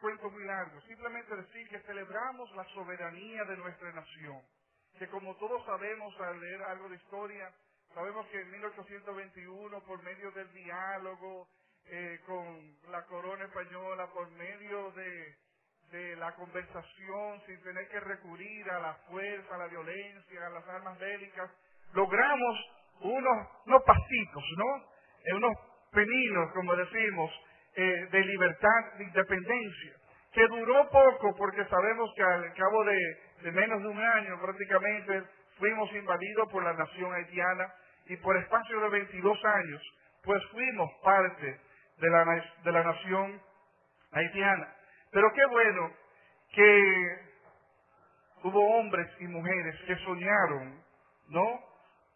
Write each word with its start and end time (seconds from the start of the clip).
Recuento 0.00 0.30
muy 0.30 0.44
largo, 0.44 0.80
simplemente 0.88 1.36
decir 1.36 1.68
que 1.68 1.78
celebramos 1.80 2.50
la 2.56 2.64
soberanía 2.72 3.44
de 3.44 3.56
nuestra 3.58 3.92
nación, 3.92 4.40
que 4.98 5.06
como 5.08 5.36
todos 5.36 5.62
sabemos 5.66 6.18
al 6.20 6.40
leer 6.40 6.62
algo 6.62 6.88
de 6.88 6.96
historia, 6.96 7.52
sabemos 7.92 8.26
que 8.28 8.40
en 8.40 8.50
1821 8.50 9.80
por 9.82 10.02
medio 10.02 10.30
del 10.30 10.50
diálogo 10.54 11.48
eh, 11.84 12.18
con 12.24 12.76
la 12.90 13.04
corona 13.04 13.44
española, 13.44 14.06
por 14.14 14.30
medio 14.30 14.90
de, 14.92 15.36
de 15.90 16.16
la 16.16 16.34
conversación, 16.34 17.42
sin 17.44 17.62
tener 17.62 17.86
que 17.88 18.00
recurrir 18.00 18.70
a 18.70 18.80
la 18.80 18.94
fuerza, 19.10 19.54
a 19.54 19.58
la 19.58 19.66
violencia, 19.66 20.46
a 20.46 20.50
las 20.50 20.66
armas 20.66 20.98
bélicas, 20.98 21.50
logramos 21.92 22.58
unos, 23.00 23.48
unos 23.66 23.82
pasitos, 23.82 24.44
¿no? 24.56 24.76
Eh, 25.26 25.34
unos 25.34 25.52
peninos, 25.92 26.52
como 26.54 26.74
decimos, 26.74 27.30
eh, 27.76 28.08
de 28.10 28.24
libertad, 28.24 28.94
de 28.98 29.04
independencia, 29.04 29.94
que 30.32 30.46
duró 30.46 30.88
poco 30.90 31.34
porque 31.36 31.64
sabemos 31.66 32.10
que 32.14 32.22
al 32.22 32.54
cabo 32.54 32.84
de, 32.84 33.52
menos 33.52 33.82
de 33.82 33.88
un 33.88 34.00
año 34.00 34.40
prácticamente 34.40 35.22
fuimos 35.58 35.92
invadidos 35.92 36.50
por 36.50 36.62
la 36.62 36.72
nación 36.74 37.12
haitiana 37.12 37.72
y 38.06 38.16
por 38.18 38.36
espacio 38.36 38.80
de 38.80 38.88
22 38.90 39.44
años, 39.44 39.82
pues 40.22 40.42
fuimos 40.52 40.90
parte 41.02 41.60
de 41.98 42.10
la, 42.10 42.24
de 42.64 42.72
la 42.72 42.84
nación 42.84 43.42
haitiana. 44.12 44.74
Pero 45.10 45.32
qué 45.34 45.46
bueno 45.46 45.90
que 46.52 47.30
hubo 48.44 48.78
hombres 48.78 49.08
y 49.20 49.26
mujeres 49.26 49.76
que 49.86 49.96
soñaron, 49.96 50.82
¿no? 51.28 51.60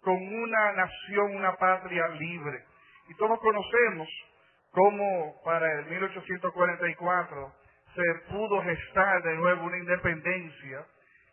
Con 0.00 0.16
una 0.16 0.72
nación, 0.72 1.36
una 1.36 1.56
patria 1.56 2.08
libre. 2.08 2.64
Y 3.08 3.14
todos 3.16 3.38
conocemos 3.40 4.08
cómo 4.70 5.42
para 5.44 5.70
el 5.80 5.86
1844 5.86 7.63
se 7.94 8.14
pudo 8.30 8.62
gestar 8.62 9.22
de 9.22 9.34
nuevo 9.36 9.64
una 9.64 9.78
independencia, 9.78 10.84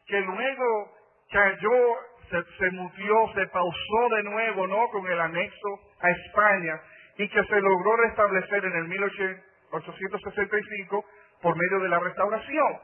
que 0.07 0.21
luego 0.21 0.91
cayó, 1.31 1.95
se, 2.29 2.41
se 2.57 2.71
mutió, 2.71 3.33
se 3.33 3.47
pausó 3.47 4.09
de 4.15 4.23
nuevo, 4.23 4.67
¿no? 4.67 4.87
Con 4.89 5.05
el 5.07 5.19
anexo 5.19 5.79
a 5.99 6.09
España 6.09 6.79
y 7.17 7.27
que 7.27 7.43
se 7.43 7.61
logró 7.61 7.97
restablecer 7.97 8.63
en 8.65 8.75
el 8.75 8.87
1865 8.87 11.05
por 11.41 11.55
medio 11.55 11.79
de 11.79 11.89
la 11.89 11.99
restauración. 11.99 12.79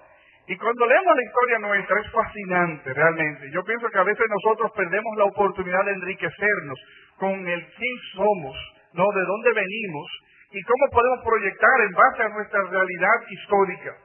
Y 0.48 0.55
cuando 0.55 0.86
leemos 0.86 1.16
la 1.16 1.23
historia 1.23 1.59
nuestra 1.59 2.00
es 2.00 2.11
fascinante 2.11 2.94
realmente. 2.94 3.52
Yo 3.52 3.64
pienso 3.66 3.89
que 3.89 4.00
a 4.00 4.03
veces 4.03 4.25
nosotros 4.30 4.72
perdemos 4.75 5.17
la 5.17 5.25
oportunidad 5.25 5.83
de 5.86 5.92
enriquecernos 5.92 6.80
con 7.17 7.48
el 7.48 7.67
quién 7.73 7.98
somos, 8.16 8.58
no 8.94 9.05
de 9.14 9.25
dónde 9.25 9.53
venimos 9.53 10.08
y 10.51 10.61
cómo 10.63 10.85
podemos 10.91 11.19
proyectar 11.23 11.81
en 11.81 11.91
base 11.91 12.23
a 12.23 12.29
nuestra 12.29 12.61
realidad 12.63 13.17
histórica. 13.29 13.95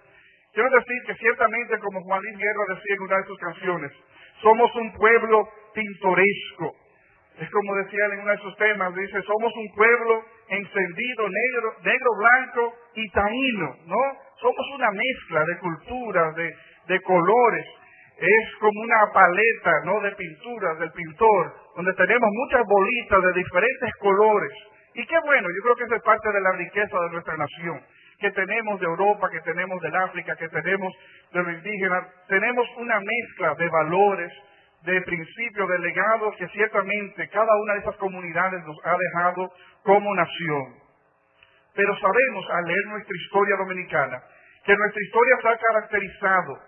Quiero 0.53 0.69
decir 0.71 1.03
que 1.07 1.15
ciertamente, 1.15 1.79
como 1.79 2.03
Juan 2.03 2.21
Luis 2.23 2.37
Guerra 2.37 2.75
decía 2.75 2.95
en 2.97 3.03
una 3.03 3.17
de 3.17 3.25
sus 3.25 3.39
canciones, 3.39 3.93
somos 4.43 4.75
un 4.77 4.93
pueblo 4.95 5.49
pintoresco. 5.75 6.77
Es 7.39 7.49
como 7.51 7.75
decía 7.77 8.05
en 8.13 8.21
uno 8.21 8.31
de 8.33 8.39
sus 8.39 8.57
temas, 8.57 8.95
dice, 8.95 9.23
somos 9.23 9.53
un 9.57 9.75
pueblo 9.75 10.25
encendido, 10.49 11.29
negro, 11.29 11.75
negro, 11.83 12.11
blanco 12.19 12.75
y 12.95 13.09
taíno, 13.11 13.77
¿no? 13.87 14.03
Somos 14.41 14.67
una 14.75 14.91
mezcla 14.91 15.43
de 15.45 15.59
culturas, 15.59 16.35
de, 16.37 16.51
de 16.89 17.01
colores. 17.01 17.67
Es 18.19 18.57
como 18.61 18.79
una 18.83 19.11
paleta, 19.15 19.73
¿no? 19.87 20.01
De 20.01 20.13
pinturas 20.13 20.79
del 20.79 20.93
pintor, 20.93 21.55
donde 21.77 21.95
tenemos 21.95 22.29
muchas 22.31 22.63
bolitas 22.67 23.23
de 23.23 23.33
diferentes 23.33 23.95
colores. 24.01 24.53
Y 24.95 25.07
qué 25.07 25.19
bueno, 25.25 25.49
yo 25.49 25.63
creo 25.63 25.77
que 25.77 25.85
eso 25.85 25.95
es 25.95 26.03
parte 26.03 26.33
de 26.33 26.41
la 26.41 26.53
riqueza 26.53 26.99
de 27.01 27.11
nuestra 27.11 27.37
nación, 27.37 27.81
que 28.19 28.31
tenemos 28.33 28.79
de 28.81 28.87
Europa, 28.87 29.31
que 29.31 29.41
tenemos 29.41 29.81
del 29.81 29.97
África, 29.97 30.37
que 30.37 30.49
tenemos 30.49 30.93
de 31.33 31.43
los 31.43 31.53
indígenas, 31.55 32.07
tenemos 32.29 32.67
una 32.77 33.01
mezcla 33.01 33.55
de 33.55 33.69
valores, 33.69 34.33
de 34.83 35.01
principios, 35.03 35.69
de 35.69 35.79
legados 35.79 36.37
que 36.37 36.49
ciertamente 36.49 37.29
cada 37.29 37.57
una 37.57 37.75
de 37.75 37.81
esas 37.81 37.97
comunidades 37.97 38.65
nos 38.65 38.77
ha 38.85 38.97
dejado 38.97 39.53
como 39.83 40.15
nación. 40.15 40.75
Pero 41.75 41.97
sabemos 41.97 42.51
al 42.51 42.65
leer 42.65 42.87
nuestra 42.89 43.17
historia 43.17 43.57
dominicana 43.57 44.23
que 44.65 44.77
nuestra 44.77 45.03
historia 45.03 45.37
se 45.41 45.49
ha 45.49 45.57
caracterizado 45.57 46.59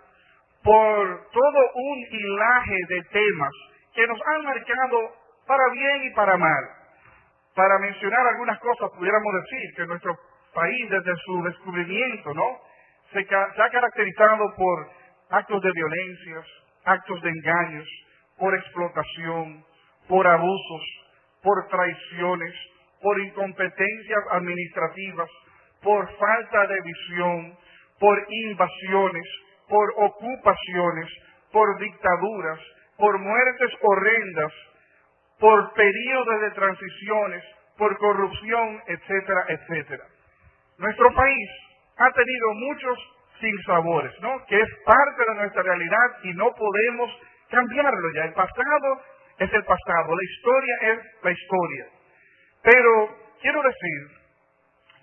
por 0.63 1.31
todo 1.31 1.71
un 1.75 1.99
hilaje 2.11 2.79
de 2.89 3.03
temas 3.13 3.53
que 3.95 4.07
nos 4.07 4.19
han 4.27 4.45
marcado 4.45 4.99
para 5.47 5.69
bien 5.73 6.05
y 6.05 6.15
para 6.15 6.37
mal. 6.37 6.84
Para 7.55 7.79
mencionar 7.79 8.27
algunas 8.27 8.59
cosas, 8.59 8.91
pudiéramos 8.97 9.33
decir 9.35 9.75
que 9.77 9.87
nuestro 9.87 10.19
país 10.53 10.91
desde 10.91 11.17
su 11.25 11.43
descubrimiento, 11.45 12.35
¿no? 12.35 12.59
Se, 13.13 13.25
se 13.25 13.63
ha 13.63 13.71
caracterizado 13.71 14.55
por 14.57 14.91
actos 15.31 15.63
de 15.63 15.71
violencias, 15.73 16.47
actos 16.85 17.23
de 17.23 17.31
engaños, 17.31 17.89
por 18.39 18.55
explotación, 18.55 19.65
por 20.09 20.27
abusos, 20.27 20.83
por 21.43 21.69
traiciones, 21.69 22.55
por 23.01 23.21
incompetencias 23.21 24.25
administrativas, 24.33 25.31
por 25.83 26.11
falta 26.17 26.67
de 26.67 26.81
visión, 26.81 27.59
por 28.01 28.19
invasiones, 28.29 29.27
por 29.69 29.93
ocupaciones, 29.97 31.09
por 31.53 31.79
dictaduras, 31.79 32.61
por 32.97 33.19
muertes 33.19 33.71
horrendas, 33.83 34.53
por 35.45 35.75
periodos 35.75 36.41
de 36.41 36.51
transiciones, 36.53 37.45
por 37.77 37.95
corrupción, 37.99 38.83
etcétera, 38.87 39.45
etcétera. 39.49 40.05
Nuestro 40.79 41.13
país 41.13 41.51
ha 41.99 42.11
tenido 42.13 42.55
muchos 42.55 42.99
sinsabores, 43.39 44.19
¿no? 44.23 44.43
Que 44.47 44.59
es 44.59 44.69
parte 44.87 45.23
de 45.29 45.35
nuestra 45.35 45.63
realidad 45.65 46.07
y 46.23 46.33
no 46.33 46.51
podemos 46.55 47.11
cambiarlo 47.51 48.15
ya. 48.15 48.25
El 48.25 48.33
pasado 48.33 49.03
es 49.37 49.53
el 49.53 49.65
pasado, 49.65 50.17
la 50.17 50.25
historia 50.25 50.77
es 50.81 50.99
la 51.23 51.31
historia. 51.31 51.87
Pero 52.63 53.19
quiero 53.43 53.63
decir 53.65 54.01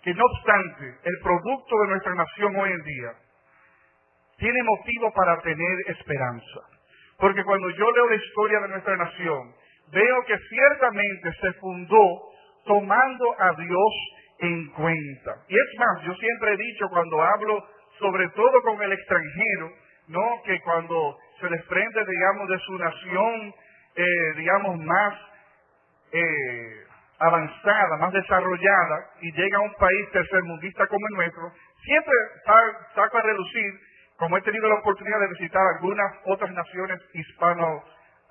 que 0.01 0.13
no 0.15 0.23
obstante, 0.25 0.97
el 1.03 1.19
producto 1.21 1.81
de 1.83 1.87
nuestra 1.89 2.15
nación 2.15 2.55
hoy 2.55 2.71
en 2.71 2.81
día 2.81 3.13
tiene 4.37 4.63
motivo 4.63 5.13
para 5.13 5.39
tener 5.41 5.77
esperanza. 5.85 6.61
Porque 7.19 7.43
cuando 7.43 7.69
yo 7.69 7.91
leo 7.91 8.09
la 8.09 8.15
historia 8.15 8.59
de 8.61 8.67
nuestra 8.69 8.97
nación, 8.97 9.60
veo 9.91 10.25
que 10.25 10.37
ciertamente 10.49 11.31
se 11.41 11.53
fundó 11.53 12.21
tomando 12.65 13.25
a 13.39 13.51
Dios 13.53 13.93
en 14.39 14.67
cuenta. 14.71 15.35
Y 15.47 15.55
es 15.55 15.79
más, 15.79 16.03
yo 16.03 16.13
siempre 16.15 16.53
he 16.53 16.57
dicho 16.57 16.87
cuando 16.89 17.21
hablo, 17.21 17.63
sobre 17.99 18.27
todo 18.29 18.61
con 18.63 18.81
el 18.81 18.91
extranjero, 18.93 19.71
¿no? 20.07 20.41
Que 20.45 20.59
cuando 20.61 21.17
se 21.39 21.47
desprende, 21.47 22.05
digamos, 22.05 22.49
de 22.49 22.59
su 22.59 22.77
nación, 22.77 23.53
eh, 23.95 24.33
digamos, 24.37 24.77
más 24.79 25.13
eh, 26.13 26.83
avanzada, 27.19 27.97
más 27.97 28.11
desarrollada, 28.13 29.05
y 29.21 29.31
llega 29.33 29.57
a 29.57 29.61
un 29.61 29.73
país 29.75 30.09
tercermundista 30.11 30.87
como 30.87 31.07
el 31.11 31.15
nuestro, 31.17 31.51
siempre 31.83 32.13
sa- 32.45 32.95
saco 32.95 33.17
a 33.17 33.21
relucir, 33.21 33.71
como 34.17 34.37
he 34.37 34.41
tenido 34.41 34.67
la 34.67 34.75
oportunidad 34.75 35.19
de 35.19 35.27
visitar 35.29 35.61
algunas 35.75 36.11
otras 36.25 36.51
naciones 36.51 36.99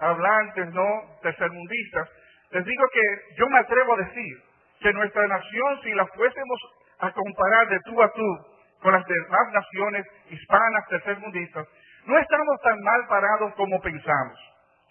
hispanohablantes, 0.00 0.72
¿no? 0.72 1.18
Tercermundistas, 1.22 2.08
les 2.50 2.64
digo 2.64 2.84
que 2.92 3.36
yo 3.36 3.48
me 3.48 3.58
atrevo 3.58 3.94
a 3.94 3.98
decir 3.98 4.36
que 4.80 4.92
nuestra 4.92 5.26
nación, 5.26 5.80
si 5.82 5.92
la 5.92 6.06
fuésemos 6.06 6.60
a 7.00 7.12
comparar 7.12 7.68
de 7.68 7.78
tú 7.84 8.02
a 8.02 8.12
tú 8.12 8.38
con 8.82 8.92
las 8.92 9.06
demás 9.06 9.52
naciones 9.52 10.06
hispanas 10.30 10.88
tercermundistas, 10.88 11.66
no 12.06 12.18
estamos 12.18 12.60
tan 12.62 12.80
mal 12.82 13.06
parados 13.08 13.54
como 13.54 13.80
pensamos. 13.80 14.38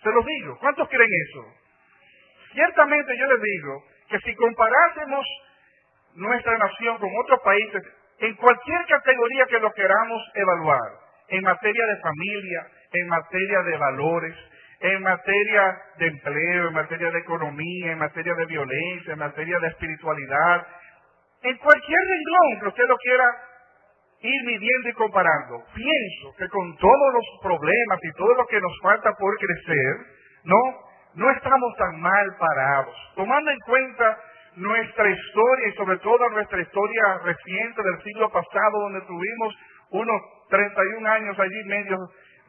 Se 0.04 0.12
los 0.12 0.26
digo, 0.26 0.58
¿cuántos 0.60 0.88
creen 0.88 1.10
eso? 1.30 1.46
Ciertamente 2.54 3.18
yo 3.18 3.26
les 3.26 3.42
digo 3.42 3.84
que 4.10 4.20
si 4.20 4.36
comparásemos 4.36 5.26
nuestra 6.16 6.58
nación 6.58 6.98
con 7.00 7.10
otros 7.24 7.40
países, 7.42 7.82
en 8.20 8.36
cualquier 8.36 8.86
categoría 8.86 9.46
que 9.48 9.60
lo 9.60 9.72
queramos 9.74 10.22
evaluar, 10.36 10.92
en 11.30 11.44
materia 11.44 11.86
de 11.86 12.02
familia, 12.02 12.68
en 12.94 13.08
materia 13.08 13.62
de 13.64 13.78
valores, 13.78 14.36
en 14.80 15.02
materia 15.04 15.82
de 15.98 16.08
empleo, 16.08 16.68
en 16.70 16.74
materia 16.74 17.12
de 17.12 17.20
economía, 17.20 17.92
en 17.92 18.00
materia 18.00 18.34
de 18.34 18.46
violencia, 18.46 19.14
en 19.14 19.20
materia 19.20 19.60
de 19.60 19.68
espiritualidad, 19.68 20.68
en 21.44 21.58
cualquier 21.58 22.00
renglón 22.00 22.60
que 22.62 22.68
usted 22.68 22.88
lo 22.88 22.98
quiera 22.98 23.26
ir 24.22 24.44
midiendo 24.46 24.90
y 24.90 24.94
comparando. 24.94 25.64
Pienso 25.74 26.36
que 26.38 26.48
con 26.50 26.78
todos 26.78 27.14
los 27.14 27.26
problemas 27.42 28.00
y 28.04 28.12
todo 28.18 28.34
lo 28.36 28.46
que 28.48 28.60
nos 28.60 28.80
falta 28.82 29.12
por 29.14 29.38
crecer, 29.38 29.96
no, 30.44 30.58
no 31.16 31.32
estamos 31.32 31.76
tan 31.78 32.00
mal 32.02 32.36
parados. 32.38 32.96
Tomando 33.16 33.52
en 33.52 33.60
cuenta 33.60 34.18
nuestra 34.56 35.10
historia 35.10 35.68
y 35.70 35.78
sobre 35.78 35.98
todo 35.98 36.30
nuestra 36.30 36.62
historia 36.62 37.20
reciente 37.24 37.82
del 37.82 38.04
siglo 38.04 38.30
pasado, 38.30 38.80
donde 38.82 39.02
tuvimos 39.02 39.56
unos 39.92 40.22
31 40.50 41.10
años 41.10 41.40
allí 41.40 41.64
medios, 41.66 42.00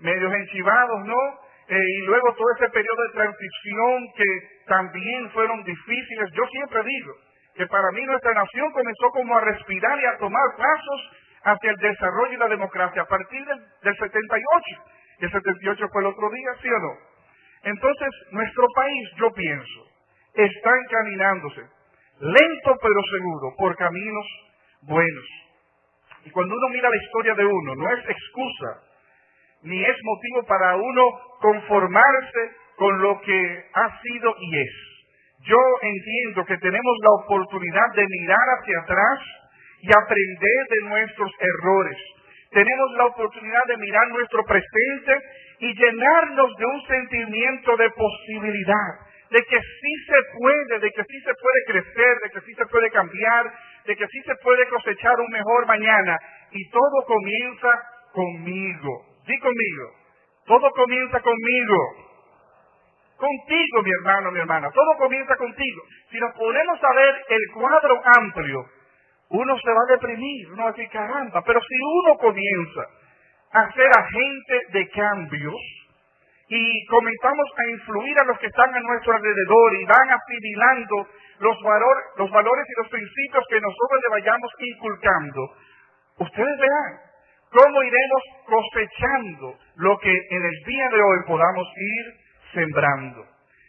medios 0.00 0.32
enchivados, 0.34 1.04
¿no? 1.04 1.49
Eh, 1.70 1.78
y 1.78 2.06
luego 2.06 2.34
todo 2.34 2.50
ese 2.58 2.68
periodo 2.70 3.02
de 3.02 3.14
transición 3.14 4.06
que 4.16 4.64
también 4.66 5.30
fueron 5.30 5.62
difíciles. 5.62 6.30
Yo 6.32 6.44
siempre 6.50 6.82
digo 6.82 7.14
que 7.54 7.66
para 7.68 7.92
mí 7.92 8.04
nuestra 8.06 8.34
nación 8.34 8.72
comenzó 8.72 9.08
como 9.12 9.36
a 9.36 9.40
respirar 9.40 10.00
y 10.00 10.06
a 10.06 10.18
tomar 10.18 10.56
pasos 10.58 11.00
hacia 11.44 11.70
el 11.70 11.76
desarrollo 11.76 12.32
y 12.32 12.38
la 12.38 12.48
democracia 12.48 13.02
a 13.02 13.06
partir 13.06 13.44
del, 13.44 13.58
del 13.82 13.96
78. 13.96 14.82
Y 15.20 15.24
el 15.26 15.30
78 15.30 15.88
fue 15.92 16.02
el 16.02 16.08
otro 16.08 16.28
día, 16.30 16.50
¿sí 16.60 16.68
o 16.68 16.78
no? 16.80 16.92
Entonces, 17.62 18.08
nuestro 18.32 18.66
país, 18.74 19.08
yo 19.16 19.30
pienso, 19.32 19.80
está 20.34 20.70
encaminándose, 20.76 21.60
lento 22.18 22.78
pero 22.82 23.00
seguro, 23.16 23.54
por 23.56 23.76
caminos 23.76 24.26
buenos. 24.82 25.26
Y 26.24 26.30
cuando 26.30 26.52
uno 26.52 26.68
mira 26.70 26.88
la 26.88 26.96
historia 27.04 27.34
de 27.34 27.44
uno, 27.44 27.74
no 27.76 27.90
es 27.90 28.08
excusa, 28.08 28.89
ni 29.62 29.84
es 29.84 29.96
motivo 30.02 30.46
para 30.46 30.76
uno 30.76 31.02
conformarse 31.40 32.50
con 32.76 33.00
lo 33.02 33.20
que 33.20 33.64
ha 33.74 34.00
sido 34.00 34.34
y 34.40 34.58
es. 34.58 34.90
Yo 35.46 35.58
entiendo 35.82 36.44
que 36.44 36.58
tenemos 36.58 36.96
la 37.02 37.10
oportunidad 37.24 37.92
de 37.94 38.06
mirar 38.08 38.46
hacia 38.58 38.78
atrás 38.80 39.18
y 39.82 39.88
aprender 39.88 40.60
de 40.68 40.88
nuestros 40.88 41.32
errores. 41.40 41.96
Tenemos 42.50 42.90
la 42.96 43.06
oportunidad 43.06 43.64
de 43.68 43.76
mirar 43.76 44.08
nuestro 44.08 44.44
presente 44.44 45.12
y 45.60 45.74
llenarnos 45.74 46.56
de 46.56 46.64
un 46.64 46.82
sentimiento 46.86 47.76
de 47.76 47.90
posibilidad, 47.90 48.90
de 49.30 49.38
que 49.38 49.60
sí 49.60 49.92
se 50.06 50.38
puede, 50.38 50.78
de 50.80 50.90
que 50.90 51.04
sí 51.04 51.20
se 51.20 51.32
puede 51.32 51.60
crecer, 51.66 52.16
de 52.24 52.30
que 52.30 52.40
sí 52.46 52.54
se 52.54 52.66
puede 52.66 52.90
cambiar, 52.90 53.52
de 53.86 53.96
que 53.96 54.06
sí 54.08 54.20
se 54.26 54.34
puede 54.42 54.66
cosechar 54.68 55.14
un 55.20 55.30
mejor 55.30 55.66
mañana. 55.66 56.18
Y 56.50 56.68
todo 56.70 57.04
comienza 57.06 57.82
conmigo. 58.12 59.09
Di 59.30 59.38
conmigo. 59.38 59.86
Todo 60.44 60.70
comienza 60.72 61.20
conmigo. 61.20 61.76
Contigo, 63.16 63.82
mi 63.82 63.90
hermano, 63.92 64.32
mi 64.32 64.40
hermana. 64.40 64.70
Todo 64.72 64.96
comienza 64.98 65.36
contigo. 65.36 65.82
Si 66.10 66.18
nos 66.18 66.34
ponemos 66.34 66.82
a 66.82 66.94
ver 66.94 67.14
el 67.28 67.52
cuadro 67.54 68.02
amplio, 68.18 68.66
uno 69.28 69.56
se 69.60 69.70
va 69.70 69.82
a 69.86 69.92
deprimir, 69.92 70.50
uno 70.50 70.64
va 70.64 70.70
a 70.70 70.72
decir, 70.72 70.90
caramba, 70.90 71.42
pero 71.46 71.60
si 71.60 71.74
uno 72.02 72.18
comienza 72.18 72.82
a 73.52 73.72
ser 73.72 73.90
agente 73.96 74.60
de 74.72 74.88
cambios 74.88 75.60
y 76.48 76.86
comenzamos 76.86 77.46
a 77.56 77.70
influir 77.70 78.16
a 78.22 78.24
los 78.24 78.38
que 78.40 78.46
están 78.46 78.74
a 78.74 78.80
nuestro 78.80 79.14
alrededor 79.14 79.74
y 79.74 79.84
van 79.84 80.10
asimilando 80.10 81.06
los, 81.38 81.56
valores 81.62 82.66
y 82.68 82.80
los 82.80 82.88
principios 82.88 83.44
que 83.48 83.60
nosotros 83.60 84.00
le 84.02 84.10
vayamos 84.10 84.50
inculcando, 84.58 85.54
ustedes 86.18 86.58
verán 86.58 87.09
cómo 87.50 87.82
iremos 87.82 88.22
cosechando 88.46 89.58
lo 89.76 89.98
que 89.98 90.12
en 90.12 90.44
el 90.44 90.64
día 90.66 90.88
de 90.88 91.02
hoy 91.02 91.18
podamos 91.26 91.66
ir 91.76 92.14
sembrando. 92.54 93.26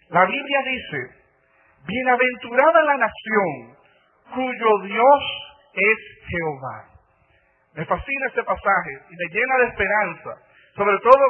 La 0.10 0.26
Biblia 0.26 0.62
dice, 0.66 1.10
bienaventurada 1.88 2.84
la 2.84 2.98
nación 2.98 3.78
cuyo 4.34 4.78
Dios 4.84 5.24
es 5.74 5.98
Jehová. 6.28 6.86
Me 7.76 7.86
fascina 7.86 8.28
este 8.28 8.44
pasaje 8.44 8.92
y 9.10 9.16
me 9.16 9.34
llena 9.34 9.58
de 9.60 9.66
esperanza. 9.66 10.36
Sobre 10.76 10.98
todo, 11.00 11.24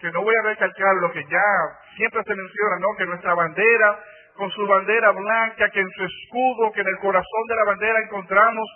que 0.00 0.10
no 0.12 0.22
voy 0.22 0.34
a 0.34 0.48
recalcar 0.48 0.94
lo 1.00 1.10
que 1.12 1.24
ya 1.24 1.50
siempre 1.96 2.22
se 2.22 2.34
menciona, 2.34 2.78
¿no? 2.80 2.96
Que 2.96 3.06
nuestra 3.06 3.34
bandera, 3.34 3.98
con 4.36 4.50
su 4.52 4.66
bandera 4.66 5.10
blanca, 5.10 5.68
que 5.70 5.80
en 5.80 5.90
su 5.90 6.04
escudo, 6.04 6.72
que 6.72 6.80
en 6.80 6.86
el 6.86 6.98
corazón 6.98 7.46
de 7.48 7.56
la 7.56 7.64
bandera 7.64 7.98
encontramos 8.00 8.68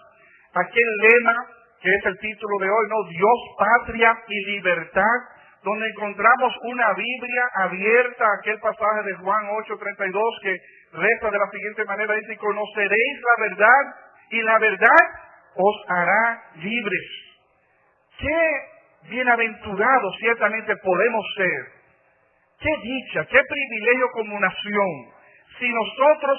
aquel 0.54 0.96
lema 1.00 1.46
que 1.82 1.90
es 1.90 2.06
el 2.06 2.18
título 2.18 2.58
de 2.60 2.70
hoy, 2.70 2.86
¿no? 2.88 3.08
Dios, 3.10 3.38
patria 3.58 4.16
y 4.28 4.52
libertad, 4.52 5.18
donde 5.64 5.86
encontramos 5.88 6.54
una 6.62 6.92
Biblia 6.94 7.44
abierta, 7.54 8.24
aquel 8.38 8.58
pasaje 8.60 9.02
de 9.04 9.14
Juan 9.14 9.46
8:32 9.50 10.40
que 10.42 10.56
resta 10.92 11.30
de 11.30 11.38
la 11.38 11.50
siguiente 11.50 11.84
manera, 11.84 12.14
dice, 12.14 12.36
conoceréis 12.36 13.20
la 13.22 13.48
verdad 13.48 13.94
y 14.30 14.42
la 14.42 14.58
verdad 14.58 15.02
os 15.56 15.76
hará 15.88 16.42
libres. 16.54 17.10
Qué 18.18 19.10
bienaventurados 19.10 20.16
ciertamente 20.20 20.76
podemos 20.76 21.24
ser. 21.36 21.82
Qué 22.60 22.70
dicha, 22.80 23.26
qué 23.26 23.40
privilegio 23.48 24.06
como 24.12 24.38
nación 24.38 25.12
si 25.58 25.68
nosotros 25.68 26.38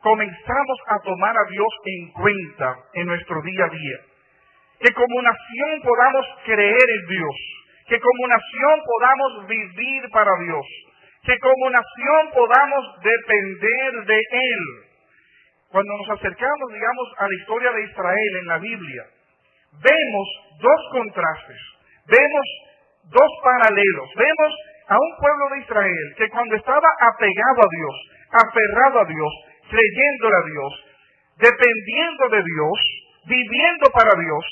comenzamos 0.00 0.78
a 0.88 0.98
tomar 1.04 1.36
a 1.36 1.50
Dios 1.50 1.68
en 1.84 2.12
cuenta 2.12 2.76
en 2.94 3.06
nuestro 3.06 3.40
día 3.42 3.64
a 3.64 3.68
día. 3.68 4.11
Que 4.82 4.92
como 4.92 5.22
nación 5.22 5.80
podamos 5.82 6.26
creer 6.44 6.86
en 7.00 7.06
Dios. 7.08 7.36
Que 7.88 8.00
como 8.00 8.26
nación 8.28 8.80
podamos 8.84 9.46
vivir 9.46 10.10
para 10.10 10.30
Dios. 10.44 10.66
Que 11.24 11.38
como 11.38 11.70
nación 11.70 12.22
podamos 12.34 12.84
depender 13.02 14.06
de 14.06 14.18
Él 14.18 14.92
cuando 15.72 15.96
nos 15.96 16.10
acercamos, 16.10 16.68
digamos, 16.70 17.08
a 17.16 17.24
la 17.26 17.34
historia 17.40 17.72
de 17.72 17.84
Israel 17.84 18.32
en 18.40 18.46
la 18.46 18.58
Biblia, 18.58 19.04
vemos 19.80 20.28
dos 20.60 20.80
contrastes, 20.92 21.60
vemos 22.06 22.46
dos 23.08 23.30
paralelos, 23.42 24.08
vemos 24.14 24.52
a 24.88 24.96
un 25.00 25.12
pueblo 25.16 25.44
de 25.48 25.60
Israel 25.64 26.06
que 26.18 26.28
cuando 26.28 26.56
estaba 26.56 26.88
apegado 27.00 27.58
a 27.64 27.70
Dios, 27.72 27.96
aferrado 28.36 29.00
a 29.00 29.04
Dios, 29.08 29.32
creyéndole 29.72 30.36
a 30.36 30.46
Dios, 30.52 30.72
dependiendo 31.40 32.28
de 32.28 32.42
Dios, 32.44 32.76
viviendo 33.24 33.86
para 33.96 34.12
Dios, 34.20 34.44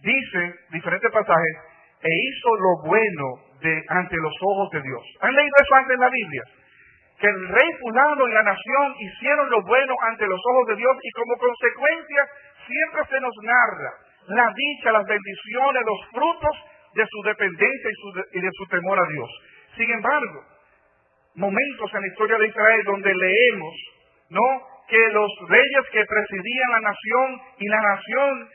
dice 0.00 0.54
diferentes 0.70 1.10
pasajes, 1.10 1.56
e 2.02 2.08
hizo 2.08 2.54
lo 2.56 2.88
bueno 2.88 3.26
de, 3.60 3.82
ante 3.88 4.16
los 4.16 4.34
ojos 4.40 4.70
de 4.70 4.82
Dios. 4.82 5.02
¿Han 5.20 5.34
leído 5.34 5.54
eso 5.60 5.74
antes 5.74 5.94
en 5.94 6.00
la 6.00 6.10
Biblia? 6.10 6.42
que 7.18 7.26
el 7.26 7.48
rey 7.48 7.70
fulano 7.80 8.28
y 8.28 8.32
la 8.32 8.42
nación 8.42 8.94
hicieron 9.00 9.50
lo 9.50 9.62
bueno 9.62 9.94
ante 10.06 10.24
los 10.24 10.40
ojos 10.52 10.68
de 10.68 10.76
Dios 10.76 10.96
y 11.02 11.10
como 11.10 11.34
consecuencia 11.36 12.22
siempre 12.66 13.02
se 13.10 13.20
nos 13.20 13.34
narra 13.42 13.92
la 14.28 14.52
dicha, 14.54 14.92
las 14.92 15.06
bendiciones, 15.06 15.82
los 15.84 16.00
frutos 16.12 16.56
de 16.94 17.04
su 17.06 17.22
dependencia 17.22 17.90
y, 18.32 18.40
de 18.40 18.50
su 18.52 18.66
temor 18.66 18.98
a 18.98 19.08
Dios. 19.10 19.30
Sin 19.76 19.90
embargo, 19.90 20.44
momentos 21.34 21.94
en 21.94 22.00
la 22.00 22.08
historia 22.08 22.38
de 22.38 22.48
Israel 22.48 22.82
donde 22.84 23.14
leemos, 23.14 23.74
¿no? 24.30 24.46
Que 24.88 25.08
los 25.12 25.30
reyes 25.48 25.84
que 25.92 26.04
presidían 26.04 26.70
la 26.72 26.80
nación 26.80 27.40
y 27.58 27.68
la 27.68 27.80
nación 27.80 28.48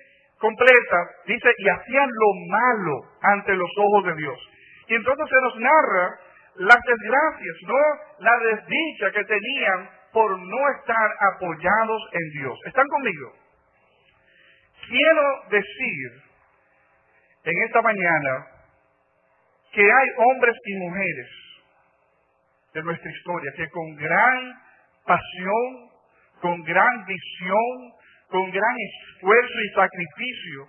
completa, 0.43 0.97
dice, 1.25 1.49
y 1.57 1.69
hacían 1.69 2.09
lo 2.11 2.33
malo 2.51 3.01
ante 3.21 3.55
los 3.55 3.69
ojos 3.77 4.05
de 4.07 4.15
Dios. 4.15 4.37
Y 4.89 4.95
entonces 4.95 5.25
se 5.29 5.41
nos 5.41 5.55
narra 5.55 6.19
las 6.55 6.79
desgracias, 6.85 7.55
no 7.65 7.79
la 8.19 8.37
desdicha 8.39 9.11
que 9.11 9.23
tenían 9.23 9.89
por 10.11 10.37
no 10.37 10.69
estar 10.77 11.09
apoyados 11.31 12.01
en 12.11 12.41
Dios. 12.41 12.59
¿Están 12.65 12.85
conmigo? 12.89 13.33
Quiero 14.85 15.43
decir 15.49 16.11
en 17.45 17.63
esta 17.63 17.81
mañana 17.81 18.47
que 19.71 19.81
hay 19.81 20.07
hombres 20.27 20.55
y 20.65 20.73
mujeres 20.75 21.29
de 22.73 22.83
nuestra 22.83 23.11
historia 23.11 23.51
que 23.55 23.69
con 23.69 23.95
gran 23.95 24.61
pasión, 25.05 25.89
con 26.41 26.63
gran 26.63 27.05
visión, 27.05 27.93
con 28.33 28.49
gran 28.49 28.75
esfuerzo 28.89 29.53
y 29.63 29.69
sacrificio 29.75 30.67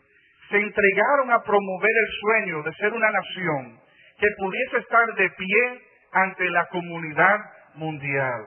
se 0.50 0.58
entregaron 0.58 1.32
a 1.32 1.42
promover 1.42 1.90
el 1.90 2.12
sueño 2.20 2.62
de 2.62 2.74
ser 2.74 2.92
una 2.92 3.10
nación 3.10 3.80
que 4.18 4.26
pudiese 4.36 4.76
estar 4.76 5.06
de 5.16 5.30
pie 5.30 5.80
ante 6.12 6.44
la 6.50 6.66
comunidad 6.66 7.38
mundial. 7.76 8.44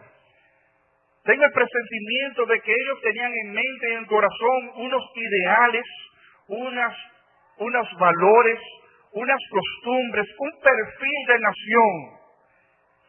Tengo 1.23 1.43
el 1.43 1.51
presentimiento 1.51 2.45
de 2.45 2.61
que 2.61 2.71
ellos 2.71 3.01
tenían 3.01 3.31
en 3.43 3.53
mente 3.53 3.89
y 3.89 3.95
en 3.95 4.05
corazón 4.05 4.71
unos 4.75 5.03
ideales, 5.15 5.85
unas, 6.49 6.93
unos 7.57 7.87
valores, 7.97 8.59
unas 9.13 9.39
costumbres, 9.49 10.27
un 10.37 10.51
perfil 10.61 11.25
de 11.27 11.39
nación 11.39 12.19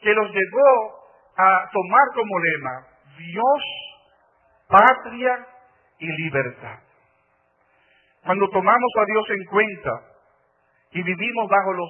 que 0.00 0.14
los 0.14 0.30
llevó 0.32 1.04
a 1.36 1.68
tomar 1.70 2.06
como 2.14 2.38
lema 2.38 2.86
Dios, 3.18 3.62
patria 4.68 5.46
y 5.98 6.06
libertad. 6.06 6.78
Cuando 8.24 8.48
tomamos 8.50 8.92
a 8.98 9.04
Dios 9.04 9.24
en 9.30 9.44
cuenta 9.46 9.90
y 10.92 11.02
vivimos 11.02 11.48
bajo 11.48 11.72
los 11.72 11.88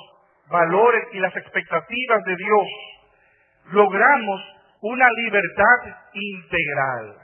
valores 0.50 1.09
y 1.12 1.19
las 1.19 1.35
expectativas 1.37 2.25
de 2.25 2.37
Dios, 2.37 2.67
logramos 3.73 4.41
una 4.81 5.09
libertad 5.11 5.97
integral. 6.12 7.17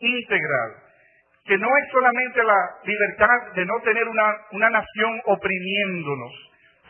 Integral. 0.00 0.70
que 1.44 1.58
no 1.58 1.66
es 1.66 1.90
solamente 1.90 2.44
la 2.44 2.58
libertad 2.84 3.54
de 3.56 3.66
no 3.66 3.74
tener 3.82 4.06
una, 4.06 4.36
una 4.52 4.70
nación 4.70 5.20
oprimiéndonos, 5.24 6.32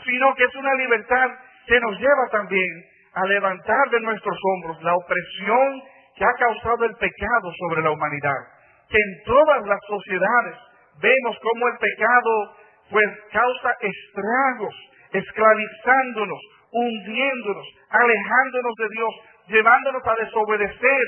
sino 0.04 0.34
que 0.34 0.44
es 0.44 0.54
una 0.54 0.74
libertad 0.74 1.30
que 1.66 1.80
nos 1.80 1.98
lleva 1.98 2.28
también 2.30 2.84
a 3.14 3.26
levantar 3.26 3.90
de 3.90 4.00
nuestros 4.00 4.38
hombros 4.42 4.82
la 4.82 4.94
opresión 4.94 5.82
que 6.14 6.24
ha 6.24 6.32
causado 6.38 6.84
el 6.84 6.94
pecado 6.96 7.52
sobre 7.58 7.82
la 7.82 7.90
humanidad. 7.90 8.59
Que 8.90 8.98
en 8.98 9.24
todas 9.24 9.66
las 9.66 9.80
sociedades 9.86 10.56
vemos 11.00 11.36
cómo 11.40 11.68
el 11.68 11.78
pecado 11.78 12.56
pues 12.90 13.06
causa 13.32 13.70
estragos, 13.80 14.74
esclavizándonos, 15.12 16.40
hundiéndonos, 16.72 17.66
alejándonos 17.88 18.74
de 18.78 18.88
Dios, 18.90 19.10
llevándonos 19.46 20.06
a 20.06 20.14
desobedecer 20.14 21.02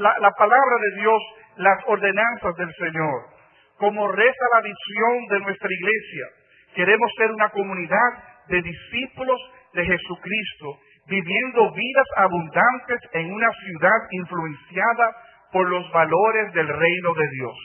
la, 0.00 0.18
la 0.18 0.30
palabra 0.32 0.76
de 0.82 1.00
Dios, 1.00 1.22
las 1.56 1.78
ordenanzas 1.86 2.54
del 2.56 2.74
Señor. 2.74 3.22
Como 3.78 4.08
reza 4.10 4.44
la 4.54 4.60
visión 4.60 5.26
de 5.30 5.40
nuestra 5.40 5.68
iglesia, 5.70 6.26
queremos 6.74 7.10
ser 7.16 7.30
una 7.30 7.48
comunidad 7.50 8.10
de 8.48 8.62
discípulos 8.62 9.40
de 9.74 9.84
Jesucristo, 9.84 10.78
viviendo 11.06 11.72
vidas 11.72 12.06
abundantes 12.16 13.00
en 13.12 13.32
una 13.32 13.50
ciudad 13.52 13.98
influenciada 14.10 15.16
por 15.52 15.68
los 15.68 15.90
valores 15.92 16.52
del 16.52 16.68
reino 16.68 17.14
de 17.14 17.28
Dios. 17.32 17.56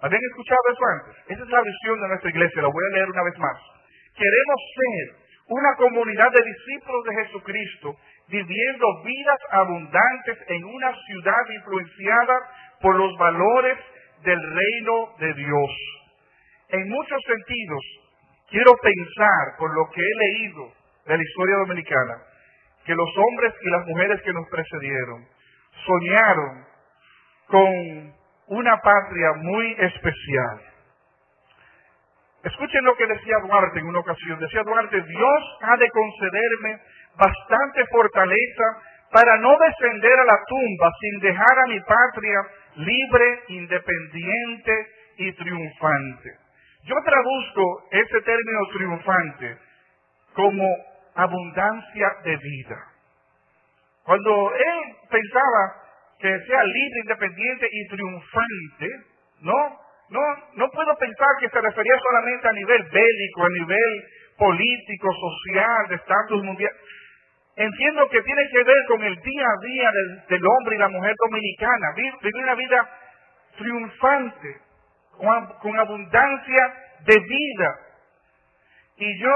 ¿Habían 0.00 0.20
escuchado 0.30 0.60
eso 0.72 0.84
antes? 1.00 1.22
Esa 1.28 1.42
es 1.42 1.48
la 1.48 1.62
visión 1.62 2.00
de 2.00 2.08
nuestra 2.08 2.30
iglesia, 2.30 2.62
la 2.62 2.68
voy 2.68 2.84
a 2.84 2.96
leer 2.96 3.10
una 3.10 3.22
vez 3.24 3.38
más. 3.38 3.58
Queremos 4.14 4.60
ser 4.74 5.26
una 5.48 5.74
comunidad 5.76 6.30
de 6.32 6.44
discípulos 6.44 7.04
de 7.04 7.24
Jesucristo, 7.24 7.96
viviendo 8.28 9.02
vidas 9.04 9.38
abundantes 9.50 10.38
en 10.48 10.64
una 10.64 10.92
ciudad 11.06 11.42
influenciada 11.54 12.38
por 12.80 12.96
los 12.96 13.16
valores 13.16 13.78
del 14.24 14.40
reino 14.42 15.14
de 15.18 15.34
Dios. 15.34 15.70
En 16.68 16.88
muchos 16.88 17.22
sentidos, 17.26 17.84
quiero 18.50 18.72
pensar, 18.82 19.56
por 19.58 19.72
lo 19.72 19.88
que 19.90 20.00
he 20.00 20.28
leído 20.28 20.72
de 21.06 21.16
la 21.16 21.22
historia 21.22 21.56
dominicana, 21.58 22.22
que 22.84 22.94
los 22.94 23.08
hombres 23.16 23.54
y 23.62 23.70
las 23.70 23.86
mujeres 23.86 24.20
que 24.22 24.32
nos 24.32 24.48
precedieron 24.48 25.35
soñaron 25.84 26.66
con 27.48 28.14
una 28.48 28.80
patria 28.80 29.32
muy 29.36 29.72
especial. 29.78 30.60
Escuchen 32.44 32.84
lo 32.84 32.96
que 32.96 33.06
decía 33.06 33.36
Duarte 33.42 33.80
en 33.80 33.86
una 33.86 34.00
ocasión. 34.00 34.38
Decía 34.38 34.62
Duarte, 34.62 35.02
Dios 35.02 35.58
ha 35.62 35.76
de 35.76 35.90
concederme 35.90 36.80
bastante 37.16 37.84
fortaleza 37.86 38.64
para 39.10 39.36
no 39.38 39.56
descender 39.58 40.18
a 40.20 40.24
la 40.24 40.38
tumba 40.46 40.90
sin 41.00 41.20
dejar 41.20 41.58
a 41.58 41.66
mi 41.66 41.80
patria 41.80 42.40
libre, 42.76 43.40
independiente 43.48 44.86
y 45.18 45.32
triunfante. 45.32 46.30
Yo 46.84 46.94
traduzco 47.04 47.88
ese 47.90 48.20
término 48.20 48.60
triunfante 48.72 49.58
como 50.34 50.64
abundancia 51.16 52.08
de 52.24 52.36
vida. 52.36 52.95
Cuando 54.06 54.54
él 54.54 54.96
pensaba 55.10 55.82
que 56.20 56.28
sea 56.46 56.62
libre, 56.62 57.00
independiente 57.02 57.68
y 57.70 57.88
triunfante, 57.88 58.88
no, 59.40 59.80
no, 60.10 60.20
no 60.54 60.70
puedo 60.70 60.96
pensar 60.96 61.26
que 61.40 61.48
se 61.48 61.60
refería 61.60 61.98
solamente 61.98 62.48
a 62.48 62.52
nivel 62.52 62.82
bélico, 62.84 63.44
a 63.44 63.48
nivel 63.48 64.04
político, 64.38 65.08
social, 65.12 65.88
de 65.88 65.94
estatus 65.96 66.44
mundial. 66.44 66.70
Entiendo 67.56 68.08
que 68.08 68.22
tiene 68.22 68.48
que 68.52 68.62
ver 68.62 68.76
con 68.86 69.02
el 69.02 69.16
día 69.16 69.44
a 69.44 69.66
día 69.66 69.90
del, 70.28 70.46
hombre 70.46 70.76
y 70.76 70.78
la 70.78 70.88
mujer 70.88 71.14
dominicana, 71.18 71.92
vivir 71.96 72.36
una 72.44 72.54
vida 72.54 72.90
triunfante, 73.58 74.56
con, 75.18 75.46
con 75.58 75.78
abundancia 75.80 76.74
de 77.06 77.18
vida. 77.18 77.78
Y 78.98 79.20
yo 79.20 79.32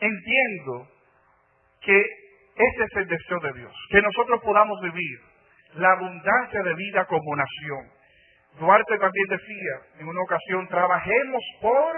entiendo 0.00 0.88
que 1.82 2.25
ese 2.56 2.84
es 2.84 2.96
el 2.96 3.06
deseo 3.06 3.38
de 3.40 3.52
Dios, 3.52 3.74
que 3.90 4.00
nosotros 4.00 4.40
podamos 4.42 4.80
vivir 4.80 5.18
la 5.74 5.92
abundancia 5.92 6.62
de 6.62 6.74
vida 6.74 7.04
como 7.04 7.36
nación. 7.36 7.92
Duarte 8.58 8.98
también 8.98 9.26
decía 9.28 10.00
en 10.00 10.08
una 10.08 10.22
ocasión, 10.22 10.66
trabajemos 10.68 11.42
por 11.60 11.96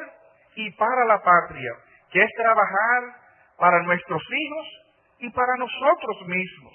y 0.57 0.71
para 0.73 1.05
la 1.05 1.23
patria, 1.23 1.71
que 2.11 2.23
es 2.23 2.31
trabajar 2.37 3.03
para 3.59 3.83
nuestros 3.83 4.23
hijos 4.23 4.67
y 5.21 5.31
para 5.31 5.55
nosotros 5.57 6.27
mismos. 6.27 6.75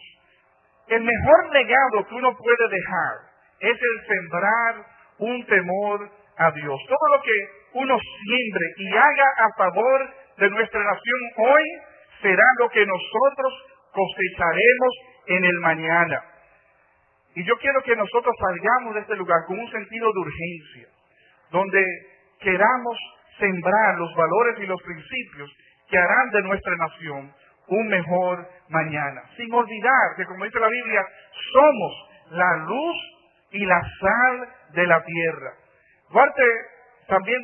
El 0.88 1.02
mejor 1.02 1.54
legado 1.54 2.08
que 2.08 2.16
uno 2.16 2.36
puede 2.38 2.70
dejar 2.70 3.16
es 3.60 3.78
el 3.82 4.08
sembrar 4.08 4.86
un 5.18 5.46
temor 5.46 6.10
a 6.38 6.52
Dios. 6.52 6.80
Todo 6.88 7.18
lo 7.18 7.22
que 7.22 7.48
uno 7.74 7.98
siembre 8.00 8.66
y 8.78 8.96
haga 8.96 9.30
a 9.40 9.50
favor 9.58 10.14
de 10.38 10.50
nuestra 10.50 10.84
nación 10.84 11.20
hoy 11.38 11.64
será 12.22 12.44
lo 12.60 12.70
que 12.70 12.86
nosotros 12.86 13.54
cosecharemos 13.94 14.94
en 15.28 15.46
el 15.46 15.60
mañana. 15.60 16.22
Y 17.36 17.44
yo 17.46 17.56
quiero 17.58 17.82
que 17.84 17.96
nosotros 17.96 18.36
salgamos 18.40 18.96
de 18.96 19.02
este 19.02 19.16
lugar 19.16 19.40
con 19.48 19.60
un 19.60 19.72
sentido 19.72 20.12
de 20.14 20.20
urgencia, 20.20 20.88
donde 21.52 21.84
queramos 22.40 22.98
sembrar 23.40 23.98
los 23.98 24.14
valores 24.16 24.60
y 24.60 24.68
los 24.68 24.82
principios 24.84 25.50
que 25.90 25.98
harán 25.98 26.30
de 26.32 26.42
nuestra 26.44 26.76
nación 26.78 27.34
un 27.68 27.88
mejor 27.88 28.48
mañana. 28.70 29.22
Sin 29.38 29.52
olvidar 29.54 30.16
que, 30.18 30.26
como 30.26 30.46
dice 30.46 30.60
la 30.60 30.68
Biblia, 30.68 31.06
somos 31.54 32.10
la 32.32 32.58
luz 32.58 32.98
y 33.52 33.66
la 33.66 33.82
sal 34.00 34.48
de 34.74 34.88
la 34.88 35.04
tierra. 35.04 35.54
Duarte 36.10 36.44
también 37.08 37.42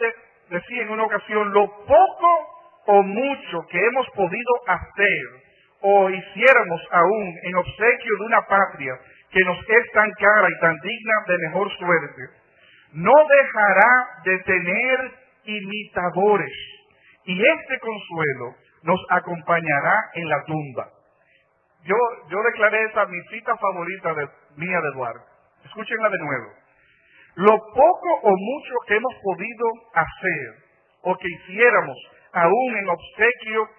decía 0.49 0.83
en 0.83 0.89
una 0.89 1.03
ocasión, 1.03 1.51
lo 1.53 1.67
poco 1.85 2.59
o 2.87 3.03
mucho 3.03 3.65
que 3.69 3.85
hemos 3.85 4.07
podido 4.09 4.53
hacer 4.67 5.48
o 5.81 6.09
hiciéramos 6.09 6.81
aún 6.91 7.35
en 7.43 7.55
obsequio 7.55 8.17
de 8.19 8.25
una 8.25 8.41
patria 8.47 8.93
que 9.31 9.43
nos 9.45 9.57
es 9.57 9.91
tan 9.93 10.11
cara 10.11 10.47
y 10.49 10.59
tan 10.59 10.75
digna 10.79 11.13
de 11.27 11.37
mejor 11.47 11.71
suerte, 11.77 12.21
no 12.93 13.13
dejará 13.13 14.07
de 14.25 14.39
tener 14.39 15.11
imitadores. 15.45 16.53
Y 17.25 17.39
este 17.39 17.79
consuelo 17.79 18.55
nos 18.83 18.99
acompañará 19.09 20.09
en 20.15 20.29
la 20.29 20.43
tumba. 20.45 20.89
Yo, 21.83 21.95
yo 22.29 22.37
declaré 22.43 22.83
esa 22.85 23.05
mi 23.05 23.21
cita 23.29 23.55
favorita 23.57 24.13
de, 24.13 24.27
mía 24.57 24.81
de 24.81 24.87
Eduardo. 24.89 25.21
Escúchenla 25.65 26.09
de 26.09 26.17
nuevo. 26.19 26.47
Lo 27.35 27.57
poco 27.73 28.09
o 28.23 28.31
mucho 28.31 28.73
que 28.87 28.95
hemos 28.95 29.13
podido 29.23 29.65
hacer 29.93 30.69
o 31.03 31.15
que 31.15 31.27
hiciéramos 31.27 31.97
aún 32.33 32.77
en 32.77 32.89
obsequio 32.89 33.69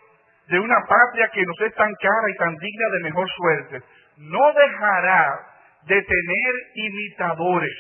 de 0.50 0.58
una 0.58 0.76
patria 0.86 1.30
que 1.32 1.44
nos 1.46 1.60
es 1.60 1.74
tan 1.74 1.92
cara 1.94 2.28
y 2.28 2.36
tan 2.36 2.56
digna 2.56 2.88
de 2.92 3.04
mejor 3.04 3.28
suerte, 3.30 3.82
no 4.18 4.52
dejará 4.52 5.40
de 5.86 6.02
tener 6.02 6.54
imitadores. 6.74 7.76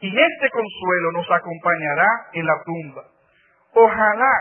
Y 0.00 0.08
este 0.08 0.50
consuelo 0.50 1.12
nos 1.12 1.30
acompañará 1.30 2.08
en 2.32 2.46
la 2.46 2.54
tumba. 2.64 3.02
Ojalá, 3.74 4.32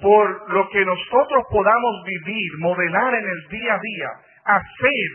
por 0.00 0.52
lo 0.52 0.68
que 0.68 0.84
nosotros 0.84 1.44
podamos 1.50 2.04
vivir, 2.04 2.50
modelar 2.58 3.14
en 3.14 3.24
el 3.24 3.48
día 3.48 3.74
a 3.74 3.78
día, 3.80 4.10
hacer, 4.44 5.10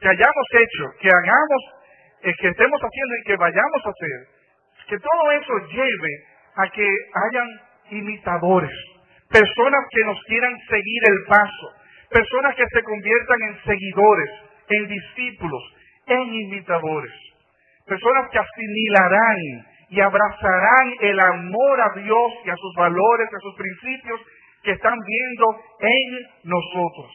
que 0.00 0.08
hayamos 0.08 0.46
hecho, 0.52 0.84
que 1.00 1.08
hagamos, 1.08 1.62
eh, 2.22 2.34
que 2.40 2.48
estemos 2.48 2.80
haciendo 2.80 3.14
y 3.16 3.26
que 3.26 3.36
vayamos 3.36 3.82
a 3.84 3.90
hacer, 3.90 4.40
que 4.88 4.98
todo 4.98 5.32
eso 5.32 5.58
lleve 5.72 6.24
a 6.56 6.68
que 6.68 6.86
hayan 6.86 7.48
imitadores, 7.90 8.89
personas 9.30 9.86
que 9.90 10.04
nos 10.04 10.18
quieran 10.24 10.58
seguir 10.68 11.02
el 11.06 11.24
paso, 11.28 11.66
personas 12.10 12.54
que 12.56 12.66
se 12.66 12.82
conviertan 12.82 13.38
en 13.48 13.62
seguidores, 13.62 14.30
en 14.68 14.88
discípulos, 14.88 15.62
en 16.06 16.34
imitadores, 16.34 17.12
personas 17.86 18.28
que 18.30 18.38
asimilarán 18.38 19.36
y 19.88 20.00
abrazarán 20.00 20.94
el 21.00 21.20
amor 21.20 21.80
a 21.80 22.00
Dios 22.00 22.32
y 22.44 22.50
a 22.50 22.56
sus 22.56 22.74
valores, 22.76 23.28
a 23.32 23.40
sus 23.40 23.54
principios 23.54 24.20
que 24.62 24.72
están 24.72 24.98
viendo 24.98 25.46
en 25.78 26.50
nosotros. 26.50 27.10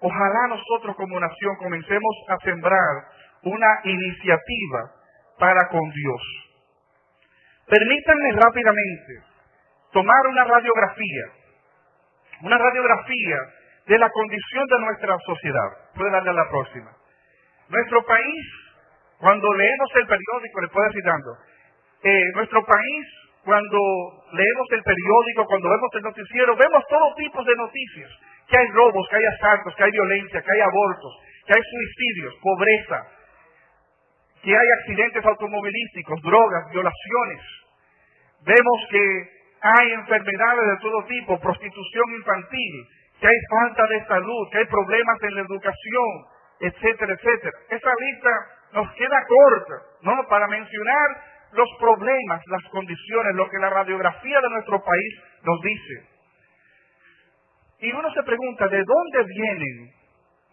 Ojalá 0.00 0.48
nosotros 0.48 0.96
como 0.96 1.20
nación 1.20 1.56
comencemos 1.58 2.16
a 2.28 2.36
sembrar 2.44 3.04
una 3.42 3.80
iniciativa 3.84 4.92
para 5.38 5.68
con 5.68 5.90
Dios. 5.90 6.22
Permítanme 7.66 8.32
rápidamente 8.32 9.33
tomar 9.94 10.26
una 10.26 10.44
radiografía, 10.44 11.24
una 12.42 12.58
radiografía 12.58 13.38
de 13.86 13.98
la 13.98 14.10
condición 14.10 14.66
de 14.66 14.78
nuestra 14.80 15.16
sociedad. 15.24 15.70
Puede 15.94 16.10
darle 16.10 16.30
a 16.30 16.42
la 16.42 16.50
próxima. 16.50 16.90
Nuestro 17.68 18.04
país, 18.04 18.44
cuando 19.18 19.54
leemos 19.54 19.90
el 19.94 20.06
periódico, 20.06 20.60
le 20.60 20.68
puedo 20.68 20.88
decir 20.88 21.04
tanto, 21.04 21.30
eh, 22.02 22.24
nuestro 22.34 22.66
país, 22.66 23.06
cuando 23.44 23.78
leemos 24.32 24.66
el 24.72 24.82
periódico, 24.82 25.46
cuando 25.46 25.70
vemos 25.70 25.90
el 25.94 26.02
noticiero, 26.02 26.56
vemos 26.56 26.82
todo 26.90 27.14
tipo 27.14 27.44
de 27.44 27.54
noticias. 27.56 28.10
Que 28.48 28.58
hay 28.58 28.66
robos, 28.74 29.06
que 29.08 29.16
hay 29.16 29.24
asaltos, 29.38 29.74
que 29.76 29.84
hay 29.84 29.90
violencia, 29.92 30.42
que 30.42 30.52
hay 30.52 30.60
abortos, 30.60 31.12
que 31.46 31.52
hay 31.54 31.62
suicidios, 31.62 32.34
pobreza, 32.42 32.98
que 34.42 34.50
hay 34.50 34.68
accidentes 34.80 35.24
automovilísticos, 35.24 36.20
drogas, 36.20 36.70
violaciones. 36.72 37.40
Vemos 38.44 38.78
que 38.90 39.33
hay 39.64 39.92
enfermedades 39.92 40.66
de 40.66 40.76
todo 40.82 41.04
tipo, 41.06 41.40
prostitución 41.40 42.14
infantil, 42.18 42.86
que 43.18 43.26
hay 43.26 43.40
falta 43.48 43.86
de 43.86 44.06
salud, 44.06 44.48
que 44.52 44.58
hay 44.58 44.66
problemas 44.66 45.22
en 45.22 45.34
la 45.34 45.40
educación, 45.40 46.10
etcétera, 46.60 47.14
etcétera. 47.14 47.58
Esa 47.70 47.90
lista 47.98 48.30
nos 48.72 48.92
queda 48.92 49.24
corta, 49.26 49.74
¿no? 50.02 50.26
Para 50.28 50.46
mencionar 50.48 51.08
los 51.52 51.68
problemas, 51.78 52.42
las 52.46 52.64
condiciones, 52.70 53.34
lo 53.34 53.48
que 53.48 53.58
la 53.58 53.70
radiografía 53.70 54.40
de 54.40 54.50
nuestro 54.50 54.82
país 54.82 55.22
nos 55.42 55.60
dice. 55.62 56.08
Y 57.80 57.92
uno 57.92 58.12
se 58.12 58.22
pregunta, 58.22 58.66
¿de 58.68 58.82
dónde 58.84 59.32
vienen 59.34 59.90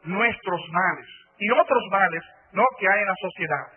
nuestros 0.03 0.62
males 0.70 1.08
y 1.38 1.50
otros 1.51 1.84
males 1.91 2.24
¿no? 2.53 2.63
que 2.80 2.88
hay 2.88 3.01
en 3.01 3.08
la 3.08 3.15
sociedad? 3.22 3.68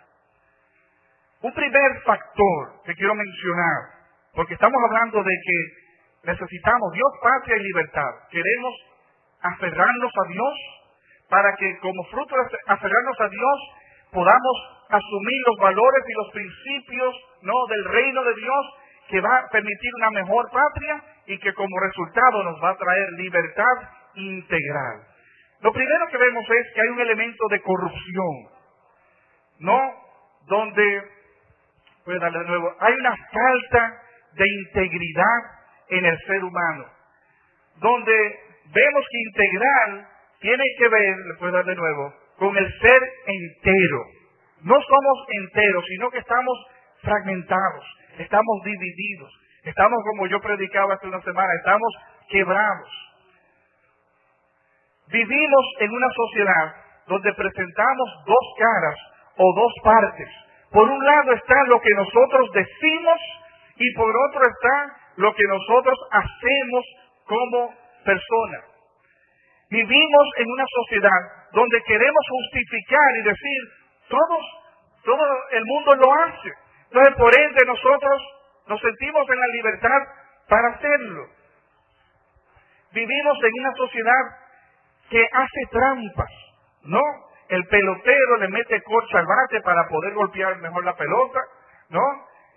Un 1.43 1.53
primer 1.53 2.03
factor 2.05 2.83
que 2.85 2.95
quiero 2.95 3.15
mencionar, 3.15 3.94
porque 4.35 4.55
estamos 4.55 4.81
hablando 4.85 5.23
de 5.23 5.35
que 5.47 6.33
necesitamos 6.33 6.93
Dios, 6.93 7.11
patria 7.23 7.57
y 7.57 7.63
libertad. 7.63 8.11
Queremos 8.31 8.75
aferrarnos 9.41 10.13
a 10.25 10.29
Dios 10.29 10.55
para 11.29 11.55
que 11.57 11.79
como 11.79 12.05
fruto 12.05 12.35
de 12.35 12.59
aferrarnos 12.67 13.21
a 13.21 13.29
Dios 13.29 13.59
podamos 14.11 14.57
asumir 14.91 15.43
los 15.47 15.57
valores 15.59 16.05
y 16.07 16.13
los 16.15 16.31
principios 16.33 17.15
¿no? 17.43 17.55
del 17.69 17.85
reino 17.85 18.25
de 18.25 18.35
Dios 18.35 18.67
que 19.09 19.21
va 19.21 19.39
a 19.39 19.49
permitir 19.51 19.91
una 19.97 20.11
mejor 20.11 20.51
patria 20.51 21.05
y 21.27 21.39
que 21.39 21.53
como 21.55 21.79
resultado 21.81 22.43
nos 22.43 22.63
va 22.63 22.71
a 22.71 22.77
traer 22.77 23.09
libertad 23.13 23.77
integral. 24.15 25.03
Lo 25.61 25.73
primero 25.73 26.07
que 26.11 26.19
vemos 26.19 26.45
es 26.45 26.75
que 26.75 26.81
hay 26.81 26.89
un 26.89 27.01
elemento 27.01 27.45
de 27.51 27.61
corrupción, 27.63 28.35
¿no? 29.61 29.81
Donde, 30.47 31.03
voy 32.05 32.17
a 32.17 32.19
darle 32.19 32.39
de 32.41 32.45
nuevo, 32.45 32.75
hay 32.81 32.95
una 32.95 33.17
falta 33.17 34.04
de 34.37 34.45
integridad 34.67 35.41
en 35.89 36.05
el 36.05 36.19
ser 36.27 36.43
humano, 36.45 36.85
donde 37.77 38.13
vemos 38.73 39.05
que 39.11 39.19
integral 39.29 40.09
tiene 40.41 40.65
que 40.79 40.89
ver, 40.89 41.17
le 41.17 41.35
puedo 41.39 41.53
dar 41.53 41.65
de 41.65 41.75
nuevo, 41.75 42.15
con 42.39 42.57
el 42.57 42.81
ser 42.81 43.01
entero. 43.27 44.05
No 44.63 44.75
somos 44.75 45.19
enteros, 45.43 45.85
sino 45.89 46.11
que 46.11 46.19
estamos 46.19 46.67
fragmentados, 47.03 47.85
estamos 48.19 48.63
divididos, 48.65 49.31
estamos 49.65 49.99
como 50.11 50.27
yo 50.27 50.41
predicaba 50.41 50.95
hace 50.95 51.07
una 51.07 51.23
semana, 51.23 51.49
estamos 51.59 51.93
quebrados. 52.29 52.91
Vivimos 55.09 55.65
en 55.81 55.91
una 55.91 56.09
sociedad 56.11 56.75
donde 57.07 57.33
presentamos 57.35 58.09
dos 58.27 58.55
caras 58.59 58.97
o 59.37 59.55
dos 59.55 59.73
partes. 59.83 60.29
Por 60.71 60.89
un 60.89 61.05
lado 61.05 61.33
está 61.35 61.63
lo 61.67 61.81
que 61.81 61.95
nosotros 61.95 62.51
decimos 62.53 63.21
y 63.77 63.95
por 63.95 64.11
otro 64.29 64.43
está 64.43 64.97
lo 65.17 65.35
que 65.35 65.45
nosotros 65.49 65.99
hacemos 66.11 66.85
como 67.27 67.75
personas. 68.05 68.65
Vivimos 69.71 70.27
en 70.37 70.51
una 70.51 70.65
sociedad 70.69 71.21
donde 71.53 71.83
queremos 71.83 72.25
justificar 72.29 73.17
y 73.19 73.23
decir, 73.23 73.61
todos, 74.09 74.45
todo 75.05 75.25
el 75.51 75.65
mundo 75.65 75.95
lo 75.97 76.15
hace. 76.15 76.53
Entonces, 76.91 77.15
por 77.17 77.33
ende, 77.37 77.67
nosotros 77.67 78.23
nos 78.69 78.81
sentimos 78.81 79.29
en 79.29 79.41
la 79.41 79.47
libertad 79.49 79.99
para 80.49 80.69
hacerlo. 80.69 81.27
Vivimos 82.93 83.39
en 83.43 83.51
una 83.61 83.73
sociedad 83.75 84.45
que 85.11 85.27
hace 85.33 85.61
trampas, 85.71 86.31
¿no? 86.85 87.01
El 87.49 87.67
pelotero 87.67 88.37
le 88.39 88.49
mete 88.49 88.83
corcha 88.83 89.19
al 89.19 89.27
bate 89.27 89.61
para 89.63 89.87
poder 89.89 90.15
golpear 90.15 90.57
mejor 90.59 90.85
la 90.85 90.97
pelota, 90.97 91.41
¿no? 91.91 92.01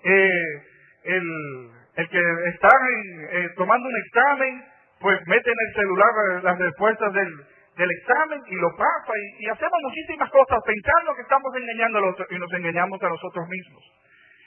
Eh, 0.03 0.63
el, 1.07 1.69
el, 1.95 2.09
que 2.09 2.21
está 2.49 2.69
eh, 2.69 3.49
tomando 3.55 3.87
un 3.87 3.97
examen, 4.05 4.63
pues 4.99 5.19
mete 5.27 5.49
en 5.49 5.57
el 5.67 5.73
celular 5.75 6.43
las 6.43 6.57
respuestas 6.59 7.13
del, 7.13 7.33
del 7.77 7.91
examen 7.91 8.41
y 8.47 8.55
lo 8.55 8.69
pasa 8.75 9.13
y, 9.39 9.49
hacemos 9.49 9.79
muchísimas 9.83 10.29
cosas 10.31 10.59
pensando 10.65 11.15
que 11.15 11.21
estamos 11.21 11.51
engañando 11.55 11.99
a 11.99 12.01
los, 12.01 12.15
y 12.29 12.39
nos 12.39 12.51
engañamos 12.53 13.01
a 13.01 13.09
nosotros 13.09 13.47
mismos. 13.47 13.83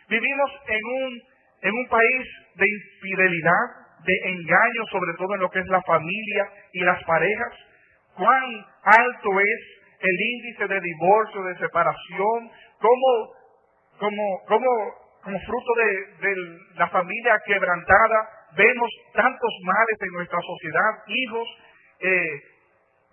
Vivimos 0.09 0.51
en 0.67 0.85
un, 0.85 1.21
en 1.63 1.73
un 1.73 1.87
país 1.89 2.27
de 2.57 2.67
infidelidad, 2.67 3.65
de 4.05 4.17
engaño, 4.31 4.83
sobre 4.91 5.15
todo 5.17 5.35
en 5.35 5.41
lo 5.41 5.51
que 5.51 5.61
es 5.61 5.69
la 5.69 5.83
familia 5.83 6.51
y 6.73 6.81
las 6.81 7.03
parejas. 7.05 7.55
Cuán 8.15 8.45
alto 8.83 9.31
es 9.41 9.61
el 10.01 10.17
índice 10.19 10.67
de 10.67 10.81
divorcio, 10.81 11.45
de 11.45 11.59
separación, 11.59 12.51
cómo, 12.81 13.11
como, 13.99 14.41
como, 14.49 14.69
como 15.23 15.39
fruto 15.41 15.73
de, 15.77 16.35
la 16.77 16.89
familia 16.89 17.39
quebrantada, 17.45 18.29
vemos 18.57 18.91
tantos 19.15 19.53
males 19.65 19.99
en 20.01 20.13
nuestra 20.13 20.39
sociedad, 20.41 20.91
hijos 21.07 21.49
eh, 22.01 22.41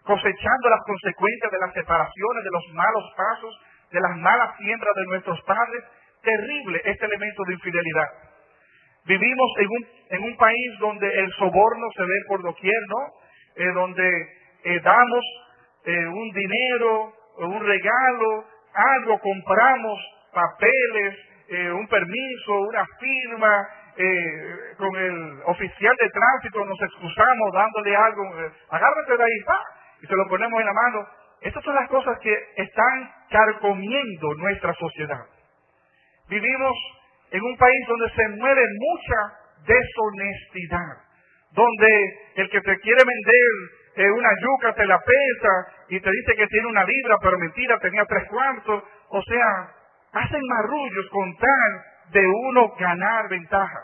cosechando 0.03 0.69
las 0.69 0.81
consecuencias 0.85 1.51
de 1.51 1.59
las 1.59 1.73
separaciones, 1.73 2.43
de 2.43 2.51
los 2.51 2.67
malos 2.73 3.03
pasos, 3.15 3.59
de 3.91 3.99
las 3.99 4.17
malas 4.17 4.55
siembras 4.57 4.95
de 4.95 5.05
nuestros 5.07 5.41
padres. 5.43 5.83
Terrible 6.23 6.81
este 6.83 7.05
elemento 7.05 7.43
de 7.45 7.53
infidelidad. 7.53 8.09
Vivimos 9.05 9.51
en 9.59 9.67
un, 9.67 9.87
en 10.09 10.23
un 10.23 10.37
país 10.37 10.79
donde 10.79 11.07
el 11.07 11.31
soborno 11.33 11.87
se 11.95 12.03
ve 12.03 12.19
por 12.27 12.41
doquier, 12.41 12.81
¿no? 12.89 13.03
Eh, 13.55 13.71
donde 13.73 14.09
eh, 14.63 14.79
damos 14.83 15.25
eh, 15.85 16.07
un 16.07 16.29
dinero, 16.31 17.13
un 17.37 17.65
regalo, 17.65 18.45
algo, 18.73 19.19
compramos 19.19 19.99
papeles, 20.33 21.15
un 21.49 21.87
permiso, 21.87 22.59
una 22.61 22.85
firma, 22.99 23.67
con 24.77 24.95
el 24.95 25.39
oficial 25.45 25.95
de 25.99 26.09
tránsito 26.09 26.65
nos 26.65 26.81
excusamos 26.81 27.53
dándole 27.53 27.95
algo, 27.95 28.23
agárrate 28.69 29.17
de 29.17 29.23
ahí, 29.23 29.43
¡pa! 29.45 29.59
y 30.01 30.07
se 30.07 30.15
lo 30.15 30.27
ponemos 30.27 30.59
en 30.59 30.65
la 30.65 30.73
mano. 30.73 31.07
Estas 31.41 31.63
son 31.63 31.75
las 31.75 31.89
cosas 31.89 32.17
que 32.19 32.33
están 32.57 33.11
carcomiendo 33.29 34.33
nuestra 34.37 34.73
sociedad. 34.73 35.25
Vivimos 36.29 36.75
en 37.31 37.41
un 37.41 37.57
país 37.57 37.87
donde 37.87 38.09
se 38.09 38.27
mueve 38.29 38.63
mucha 38.79 39.33
deshonestidad, 39.65 40.97
donde 41.51 42.17
el 42.35 42.49
que 42.49 42.61
te 42.61 42.79
quiere 42.79 43.03
vender 43.03 43.77
eh, 43.95 44.11
una 44.11 44.29
yuca 44.41 44.75
te 44.75 44.85
la 44.85 44.99
pesa 44.99 45.85
y 45.89 45.99
te 45.99 46.11
dice 46.11 46.35
que 46.35 46.47
tiene 46.47 46.67
una 46.67 46.83
libra, 46.83 47.17
pero 47.21 47.37
mentira, 47.39 47.79
tenía 47.79 48.05
tres 48.05 48.27
cuartos. 48.29 48.83
O 49.09 49.21
sea, 49.23 49.73
hacen 50.17 50.41
marrullos 50.49 51.09
con 51.11 51.35
tal 51.37 52.11
de 52.11 52.25
uno 52.25 52.73
ganar 52.79 53.29
ventaja. 53.29 53.83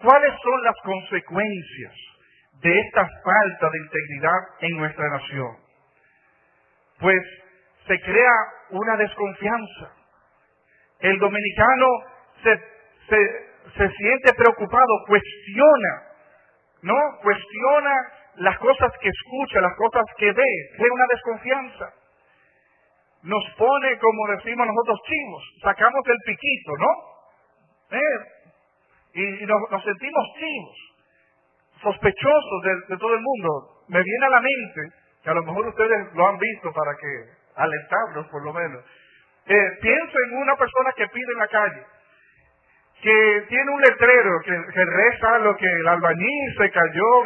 ¿Cuáles 0.00 0.34
son 0.42 0.62
las 0.62 0.74
consecuencias 0.82 1.94
de 2.60 2.80
esta 2.80 3.08
falta 3.24 3.70
de 3.70 3.78
integridad 3.78 4.40
en 4.60 4.76
nuestra 4.76 5.08
nación? 5.08 5.56
Pues 7.00 7.22
se 7.86 8.00
crea 8.00 8.32
una 8.70 8.96
desconfianza. 8.96 9.92
El 11.00 11.18
dominicano 11.18 11.86
se, 12.42 12.60
se, 13.08 13.88
siente 13.96 14.32
preocupado, 14.34 15.04
cuestiona, 15.06 16.02
¿no? 16.82 16.94
Cuestiona 17.22 17.94
las 18.36 18.58
cosas 18.58 18.92
que 19.00 19.08
escucha, 19.08 19.60
las 19.60 19.76
cosas 19.76 20.04
que 20.18 20.32
ve, 20.32 20.44
crea 20.76 20.92
una 20.92 21.06
desconfianza. 21.12 21.92
Nos 23.26 23.44
pone, 23.58 23.98
como 23.98 24.28
decimos 24.38 24.66
nosotros, 24.66 25.00
chivos, 25.02 25.42
sacamos 25.62 26.00
el 26.06 26.18
piquito, 26.24 26.72
¿no? 26.78 26.90
¿Eh? 27.98 28.18
Y, 29.14 29.46
nos, 29.46 29.70
nos 29.70 29.82
sentimos 29.82 30.24
chivos 30.38 30.86
sospechosos 31.82 32.62
de, 32.88 32.96
todo 32.96 33.14
el 33.14 33.20
mundo. 33.20 33.82
Me 33.88 34.02
viene 34.02 34.26
a 34.26 34.30
la 34.30 34.40
mente, 34.40 34.96
que 35.22 35.30
a 35.30 35.34
lo 35.34 35.42
mejor 35.42 35.66
ustedes 35.68 36.14
lo 36.14 36.26
han 36.26 36.38
visto 36.38 36.72
para 36.72 36.92
que 36.96 37.10
alentarlos 37.56 38.26
por 38.28 38.44
lo 38.44 38.52
menos. 38.52 38.84
Eh, 39.46 39.70
pienso 39.80 40.16
en 40.26 40.36
una 40.38 40.56
persona 40.56 40.92
que 40.96 41.06
pide 41.08 41.32
en 41.32 41.38
la 41.38 41.48
calle, 41.48 41.82
que 43.02 43.44
tiene 43.48 43.70
un 43.70 43.80
letrero 43.80 44.30
que, 44.44 44.84
reza 44.84 45.38
lo 45.38 45.56
que 45.56 45.66
el 45.66 45.86
albañil 45.86 46.54
se 46.58 46.70
cayó 46.70 47.24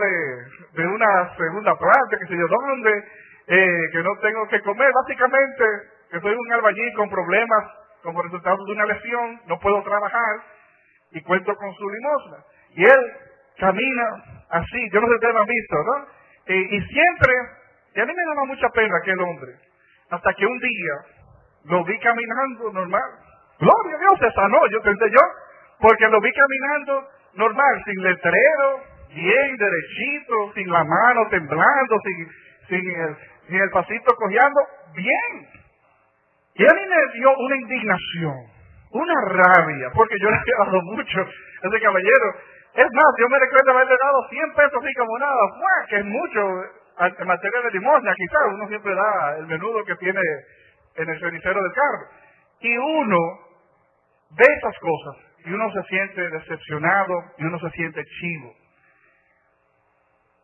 de, 0.74 0.86
una 0.86 1.36
segunda 1.36 1.74
planta, 1.76 2.18
que 2.18 2.26
se 2.26 2.36
yo 2.36 2.46
dónde, 2.48 3.04
eh, 3.50 3.88
que 3.92 4.02
no 4.02 4.16
tengo 4.22 4.46
que 4.48 4.60
comer. 4.62 4.90
Básicamente, 4.94 5.64
que 6.10 6.20
soy 6.20 6.34
un 6.34 6.52
albañil 6.52 6.94
con 6.94 7.10
problemas 7.10 7.64
como 8.02 8.22
resultado 8.22 8.56
de 8.64 8.72
una 8.72 8.86
lesión, 8.86 9.40
no 9.46 9.58
puedo 9.58 9.82
trabajar 9.82 10.40
y 11.10 11.20
cuento 11.22 11.54
con 11.56 11.74
su 11.74 11.90
limosna. 11.90 12.36
Y 12.76 12.84
él 12.84 13.12
camina 13.58 14.06
así, 14.50 14.90
yo 14.92 15.00
no 15.00 15.08
sé 15.08 15.18
si 15.20 15.32
lo 15.32 15.44
visto, 15.44 15.76
¿no? 15.84 16.06
Eh, 16.46 16.66
y 16.70 16.80
siempre, 16.80 17.32
y 17.96 18.00
a 18.00 18.06
mí 18.06 18.12
me 18.14 18.34
daba 18.34 18.46
mucha 18.46 18.68
pena 18.70 18.96
aquel 18.96 19.20
hombre, 19.20 19.52
hasta 20.10 20.32
que 20.34 20.46
un 20.46 20.58
día 20.58 20.94
lo 21.64 21.84
vi 21.84 21.98
caminando 21.98 22.72
normal. 22.72 23.10
Gloria 23.58 23.96
a 23.96 23.98
Dios, 23.98 24.18
se 24.20 24.30
sanó, 24.30 24.66
yo 24.68 24.80
pensé 24.82 25.10
yo, 25.10 25.20
porque 25.80 26.08
lo 26.08 26.20
vi 26.20 26.30
caminando 26.32 27.08
normal, 27.34 27.82
sin 27.84 28.02
letrero, 28.02 28.80
bien 29.12 29.56
derechito, 29.56 30.52
sin 30.54 30.70
la 30.70 30.84
mano 30.84 31.28
temblando, 31.28 31.96
sin, 32.04 32.28
sin, 32.68 32.90
el, 32.90 33.16
sin 33.50 33.60
el 33.60 33.70
pasito 33.70 34.14
cojeando, 34.14 34.60
bien. 34.94 35.48
Y 36.54 36.62
a 36.62 36.74
mí 36.74 36.80
me 36.86 37.12
dio 37.18 37.36
una 37.36 37.56
indignación, 37.56 38.36
una 38.92 39.14
rabia, 39.26 39.90
porque 39.94 40.16
yo 40.20 40.30
le 40.30 40.36
he 40.36 40.64
dado 40.64 40.82
mucho 40.82 41.20
a 41.20 41.68
ese 41.68 41.80
caballero. 41.80 42.26
Es 42.74 42.86
más, 42.92 43.10
yo 43.18 43.28
me 43.28 43.38
recuerdo 43.38 43.72
haberle 43.72 43.96
dado 44.00 44.28
100 44.30 44.54
pesos 44.54 44.78
así 44.82 44.94
como 44.94 45.18
nada, 45.18 45.40
que 45.88 45.96
es 45.98 46.04
mucho 46.04 46.40
en 47.00 47.26
materia 47.26 47.60
de 47.62 47.70
limosna, 47.72 48.14
quizás 48.14 48.42
uno 48.52 48.68
siempre 48.68 48.94
da 48.94 49.36
el 49.38 49.46
menudo 49.46 49.84
que 49.84 49.96
tiene 49.96 50.20
en 50.96 51.08
el 51.08 51.18
cenicero 51.18 51.62
del 51.62 51.72
carro. 51.72 52.06
Y 52.60 52.76
uno 52.76 53.18
ve 54.36 54.44
esas 54.58 54.78
cosas 54.78 55.16
y 55.44 55.52
uno 55.52 55.72
se 55.72 55.82
siente 55.84 56.28
decepcionado 56.30 57.24
y 57.38 57.44
uno 57.44 57.58
se 57.58 57.70
siente 57.70 58.04
chivo. 58.04 58.54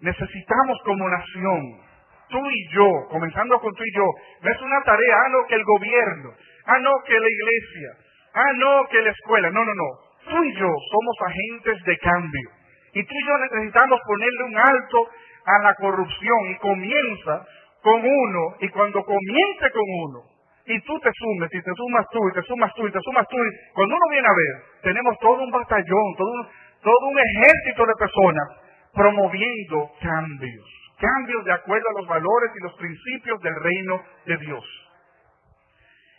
Necesitamos 0.01 0.79
como 0.85 1.09
nación, 1.09 1.86
tú 2.29 2.39
y 2.51 2.75
yo, 2.75 3.09
comenzando 3.11 3.59
con 3.61 3.75
tú 3.75 3.83
y 3.85 3.97
yo, 3.97 4.05
no 4.43 4.51
es 4.51 4.61
una 4.61 4.83
tarea, 4.83 5.17
ah, 5.25 5.29
no, 5.31 5.47
que 5.47 5.55
el 5.55 5.65
gobierno, 5.65 6.31
ah, 6.67 6.79
no, 6.79 6.93
que 7.07 7.19
la 7.19 7.29
iglesia, 7.29 7.91
ah, 8.35 8.53
no, 8.57 8.87
que 8.89 9.03
la 9.03 9.11
escuela, 9.11 9.51
no, 9.51 9.65
no, 9.65 9.75
no. 9.75 9.91
Tú 10.31 10.45
y 10.45 10.53
yo 10.55 10.67
somos 10.67 11.17
agentes 11.27 11.85
de 11.85 11.99
cambio. 11.99 12.51
Y 12.95 13.05
tú 13.05 13.15
y 13.15 13.27
yo 13.27 13.39
necesitamos 13.39 14.01
ponerle 14.07 14.43
un 14.45 14.59
alto 14.59 15.09
a 15.45 15.59
la 15.63 15.75
corrupción 15.75 16.51
y 16.51 16.57
comienza 16.59 17.47
con 17.83 18.01
uno 18.03 18.57
y 18.61 18.69
cuando 18.71 19.05
comience 19.05 19.71
con 19.71 19.85
uno 20.05 20.37
y 20.67 20.81
tú 20.81 20.99
te 20.99 21.11
sumes 21.15 21.49
y 21.53 21.63
te 21.63 21.73
sumas 21.77 22.07
tú 22.11 22.19
y 22.29 22.33
te 22.35 22.43
sumas 22.43 22.75
tú 22.75 22.87
y 22.87 22.93
te 22.93 22.99
sumas 23.01 23.27
tú, 23.29 23.37
y 23.37 23.73
cuando 23.73 23.95
uno 23.95 24.05
viene 24.11 24.27
a 24.27 24.35
ver, 24.35 24.83
tenemos 24.83 25.17
todo 25.21 25.43
un 25.43 25.51
batallón, 25.51 26.09
todo 26.19 26.33
un, 26.33 26.47
todo 26.83 27.09
un 27.09 27.19
ejército 27.19 27.87
de 27.87 27.95
personas 27.99 28.49
promoviendo 28.93 29.93
cambios, 30.03 30.67
cambios 30.99 31.45
de 31.45 31.53
acuerdo 31.53 31.87
a 31.89 32.01
los 32.01 32.09
valores 32.09 32.51
y 32.57 32.63
los 32.63 32.75
principios 32.75 33.41
del 33.43 33.55
reino 33.55 34.03
de 34.27 34.37
Dios. 34.39 34.65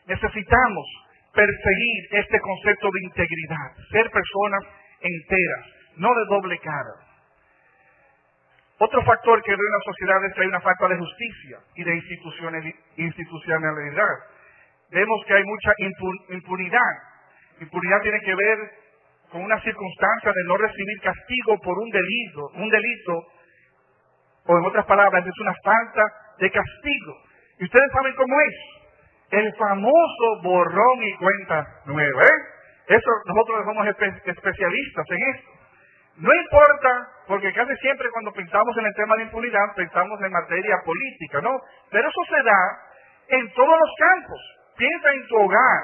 Necesitamos 0.06 0.86
perseguir 1.34 2.04
este 2.12 2.40
concepto 2.40 2.90
de 2.92 3.04
integridad, 3.04 3.76
ser 3.92 4.10
personas 4.10 4.64
enteras, 5.02 5.66
no 5.98 6.10
de 6.14 6.26
doble 6.30 6.58
cara. 6.60 7.08
Otro 8.80 9.04
factor 9.04 9.42
que 9.44 9.52
ve 9.52 9.58
una 9.58 9.84
sociedad 9.86 10.24
es 10.26 10.34
que 10.34 10.42
hay 10.42 10.48
una 10.48 10.62
falta 10.62 10.88
de 10.88 10.98
justicia 10.98 11.58
y 11.76 11.84
de 11.84 11.96
institucionalidad. 12.98 14.16
Vemos 14.92 15.26
que 15.26 15.34
hay 15.34 15.44
mucha 15.44 15.74
impunidad. 16.30 16.94
Impunidad 17.60 18.02
tiene 18.02 18.20
que 18.22 18.36
ver 18.36 18.58
con 19.32 19.42
una 19.42 19.60
circunstancia 19.62 20.32
de 20.32 20.44
no 20.48 20.58
recibir 20.58 21.02
castigo 21.02 21.58
por 21.64 21.78
un 21.78 21.90
delito, 21.90 22.50
un 22.54 22.70
delito, 22.70 23.26
o 24.48 24.58
en 24.58 24.66
otras 24.66 24.86
palabras, 24.86 25.26
es 25.26 25.40
una 25.40 25.54
falta 25.64 26.04
de 26.40 26.52
castigo. 26.52 27.14
Y 27.60 27.66
ustedes 27.66 27.92
saben 27.92 28.16
cómo 28.16 28.40
es. 28.42 28.56
El 29.30 29.54
famoso 29.56 30.42
borrón 30.42 31.04
y 31.04 31.14
cuenta 31.18 31.68
nueva. 31.86 32.22
¿eh? 32.22 32.96
Eso 32.96 33.10
nosotros 33.26 33.66
somos 33.66 33.88
especialistas 34.26 35.06
en 35.10 35.36
esto. 35.36 35.52
No 36.18 36.34
importa, 36.34 37.08
porque 37.28 37.54
casi 37.54 37.76
siempre 37.78 38.10
cuando 38.12 38.32
pensamos 38.32 38.76
en 38.78 38.86
el 38.86 38.94
tema 38.96 39.16
de 39.18 39.24
impunidad 39.24 39.76
pensamos 39.76 40.20
en 40.22 40.32
materia 40.32 40.78
política, 40.84 41.42
¿no? 41.42 41.52
Pero 41.92 42.10
eso 42.10 42.22
se 42.30 42.44
da 42.44 43.38
en 43.38 43.54
todos 43.54 43.78
los 43.80 43.94
campos. 44.00 44.40
Piensa 44.78 45.14
en 45.14 45.28
tu 45.28 45.36
hogar. 45.36 45.82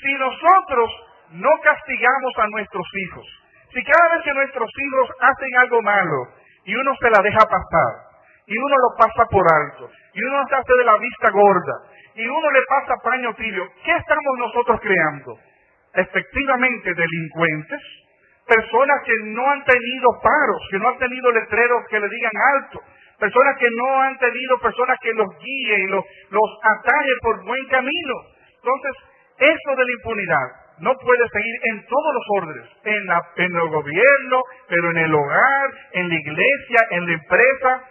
Si 0.00 0.14
nosotros 0.14 0.90
no 1.30 1.50
castigamos 1.62 2.32
a 2.38 2.46
nuestros 2.48 2.86
hijos, 3.06 3.26
si 3.72 3.82
cada 3.82 4.14
vez 4.14 4.24
que 4.24 4.34
nuestros 4.34 4.70
hijos 4.76 5.10
hacen 5.20 5.56
algo 5.58 5.82
malo 5.82 6.28
y 6.64 6.74
uno 6.74 6.94
se 7.00 7.10
la 7.10 7.20
deja 7.22 7.40
pasar, 7.40 7.92
y 8.46 8.56
uno 8.56 8.76
lo 8.76 8.96
pasa 8.96 9.26
por 9.30 9.44
alto, 9.44 9.90
y 10.12 10.22
uno 10.22 10.44
se 10.48 10.54
hace 10.56 10.74
de 10.78 10.84
la 10.84 10.96
vista 10.98 11.30
gorda, 11.30 11.74
y 12.14 12.26
uno 12.26 12.50
le 12.50 12.60
pasa 12.68 12.94
paño 13.02 13.34
tibio, 13.34 13.64
¿qué 13.84 13.92
estamos 13.92 14.38
nosotros 14.38 14.80
creando? 14.80 15.38
Efectivamente, 15.94 16.94
delincuentes, 16.94 17.80
personas 18.46 19.02
que 19.04 19.14
no 19.24 19.50
han 19.50 19.64
tenido 19.64 20.08
paros, 20.22 20.62
que 20.70 20.78
no 20.78 20.88
han 20.88 20.98
tenido 20.98 21.30
letreros 21.32 21.84
que 21.88 22.00
le 22.00 22.08
digan 22.08 22.32
alto, 22.54 22.80
personas 23.18 23.56
que 23.58 23.68
no 23.70 24.00
han 24.00 24.18
tenido 24.18 24.58
personas 24.60 24.98
que 25.00 25.12
los 25.14 25.28
guíen 25.38 25.90
los, 25.90 26.04
los 26.30 26.50
atajen 26.62 27.18
por 27.22 27.44
buen 27.44 27.66
camino. 27.68 28.14
Entonces, 28.56 28.92
eso 29.38 29.76
de 29.76 29.84
la 29.84 29.92
impunidad 29.92 30.63
no 30.78 30.92
puede 30.98 31.28
seguir 31.32 31.54
en 31.72 31.86
todos 31.86 32.14
los 32.14 32.42
órdenes, 32.42 32.68
en, 32.84 33.06
la, 33.06 33.20
en 33.36 33.54
el 33.54 33.68
gobierno, 33.68 34.42
pero 34.68 34.90
en 34.90 34.96
el 34.98 35.14
hogar, 35.14 35.70
en 35.92 36.08
la 36.08 36.14
iglesia, 36.14 36.80
en 36.90 37.06
la 37.06 37.12
empresa. 37.12 37.84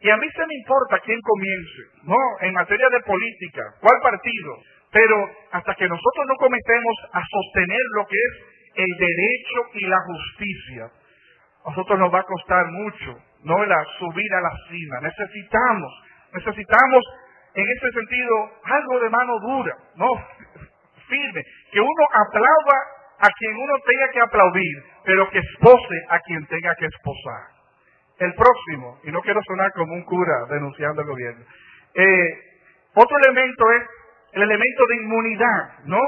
Y 0.00 0.10
a 0.10 0.16
mí 0.16 0.26
se 0.34 0.46
me 0.46 0.54
importa 0.54 0.98
quién 1.04 1.20
comience, 1.20 1.82
¿no? 2.04 2.16
En 2.40 2.54
materia 2.54 2.88
de 2.88 3.00
política, 3.00 3.62
cuál 3.80 4.00
partido. 4.02 4.56
Pero 4.90 5.30
hasta 5.52 5.74
que 5.74 5.88
nosotros 5.88 6.26
no 6.28 6.36
comencemos 6.36 6.96
a 7.12 7.22
sostener 7.24 7.80
lo 7.96 8.06
que 8.06 8.16
es 8.16 8.52
el 8.74 8.88
derecho 8.98 9.60
y 9.74 9.86
la 9.86 9.98
justicia, 10.00 10.84
a 11.64 11.70
nosotros 11.70 11.98
nos 11.98 12.12
va 12.12 12.20
a 12.20 12.24
costar 12.24 12.66
mucho, 12.66 13.16
no 13.44 13.64
la 13.64 13.84
subir 13.98 14.34
a 14.34 14.40
la 14.40 14.52
cima. 14.68 15.00
Necesitamos, 15.02 15.92
necesitamos 16.32 17.04
en 17.54 17.64
ese 17.68 17.92
sentido 17.92 18.50
algo 18.64 19.00
de 19.00 19.10
mano 19.10 19.38
dura, 19.40 19.76
no 19.96 20.08
firme, 21.08 21.42
que 21.72 21.80
uno 21.80 22.04
aplauda 22.12 22.78
a 23.18 23.28
quien 23.38 23.56
uno 23.56 23.74
tenga 23.86 24.12
que 24.12 24.20
aplaudir, 24.20 24.84
pero 25.04 25.30
que 25.30 25.38
espose 25.38 25.96
a 26.10 26.20
quien 26.20 26.46
tenga 26.46 26.74
que 26.76 26.86
esposar. 26.86 27.48
El 28.18 28.34
próximo, 28.34 29.00
y 29.04 29.10
no 29.10 29.20
quiero 29.22 29.40
sonar 29.46 29.72
como 29.72 29.94
un 29.94 30.04
cura 30.04 30.46
denunciando 30.50 31.00
al 31.00 31.08
gobierno, 31.08 31.44
eh, 31.94 32.28
otro 32.94 33.16
elemento 33.24 33.72
es 33.72 33.82
el 34.32 34.42
elemento 34.42 34.86
de 34.86 34.96
inmunidad, 34.96 35.78
¿no? 35.84 36.00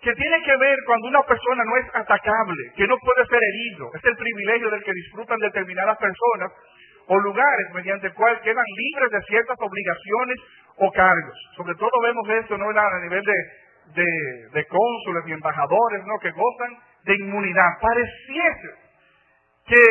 que 0.00 0.14
tiene 0.14 0.42
que 0.42 0.56
ver 0.56 0.78
cuando 0.86 1.08
una 1.08 1.22
persona 1.22 1.62
no 1.64 1.76
es 1.76 1.86
atacable, 1.94 2.72
que 2.74 2.86
no 2.86 2.96
puede 2.96 3.26
ser 3.26 3.38
herido. 3.38 3.90
Es 3.94 4.04
el 4.04 4.16
privilegio 4.16 4.70
del 4.70 4.82
que 4.82 4.94
disfrutan 4.94 5.38
determinadas 5.38 5.98
personas 5.98 6.52
o 7.06 7.18
lugares 7.18 7.66
mediante 7.74 8.06
el 8.06 8.14
cual 8.14 8.40
quedan 8.40 8.64
libres 8.76 9.10
de 9.10 9.20
ciertas 9.28 9.56
obligaciones 9.60 10.36
o 10.76 10.90
cargos. 10.90 11.36
Sobre 11.56 11.74
todo 11.74 11.90
vemos 12.02 12.28
esto 12.30 12.56
¿no? 12.56 12.70
a 12.70 13.00
nivel 13.02 13.22
de, 13.22 13.34
de, 13.94 14.66
cónsules 14.66 15.24
y 15.26 15.32
embajadores 15.32 16.04
¿no? 16.06 16.18
que 16.20 16.30
gozan 16.30 16.78
de 17.04 17.14
inmunidad. 17.16 17.68
Pareciese 17.80 18.68
que 19.66 19.84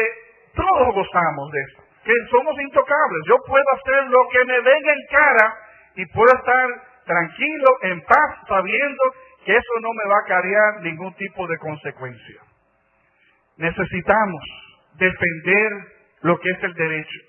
todos 0.55 0.93
gozamos 0.93 1.51
de 1.51 1.59
esto, 1.61 1.83
que 2.03 2.13
somos 2.31 2.55
intocables. 2.59 3.21
Yo 3.27 3.37
puedo 3.45 3.65
hacer 3.73 4.03
lo 4.09 4.19
que 4.31 4.45
me 4.45 4.61
venga 4.61 4.93
en 4.93 5.05
cara 5.09 5.55
y 5.95 6.05
puedo 6.07 6.33
estar 6.35 6.67
tranquilo, 7.05 7.67
en 7.83 8.01
paz, 8.01 8.47
sabiendo 8.47 9.03
que 9.45 9.55
eso 9.55 9.73
no 9.81 9.89
me 9.93 10.09
va 10.09 10.15
a 10.17 10.25
acarrear 10.25 10.81
ningún 10.81 11.13
tipo 11.15 11.47
de 11.47 11.57
consecuencia. 11.57 12.41
Necesitamos 13.57 14.43
defender 14.95 15.71
lo 16.21 16.39
que 16.39 16.49
es 16.49 16.63
el 16.63 16.73
derecho, 16.73 17.19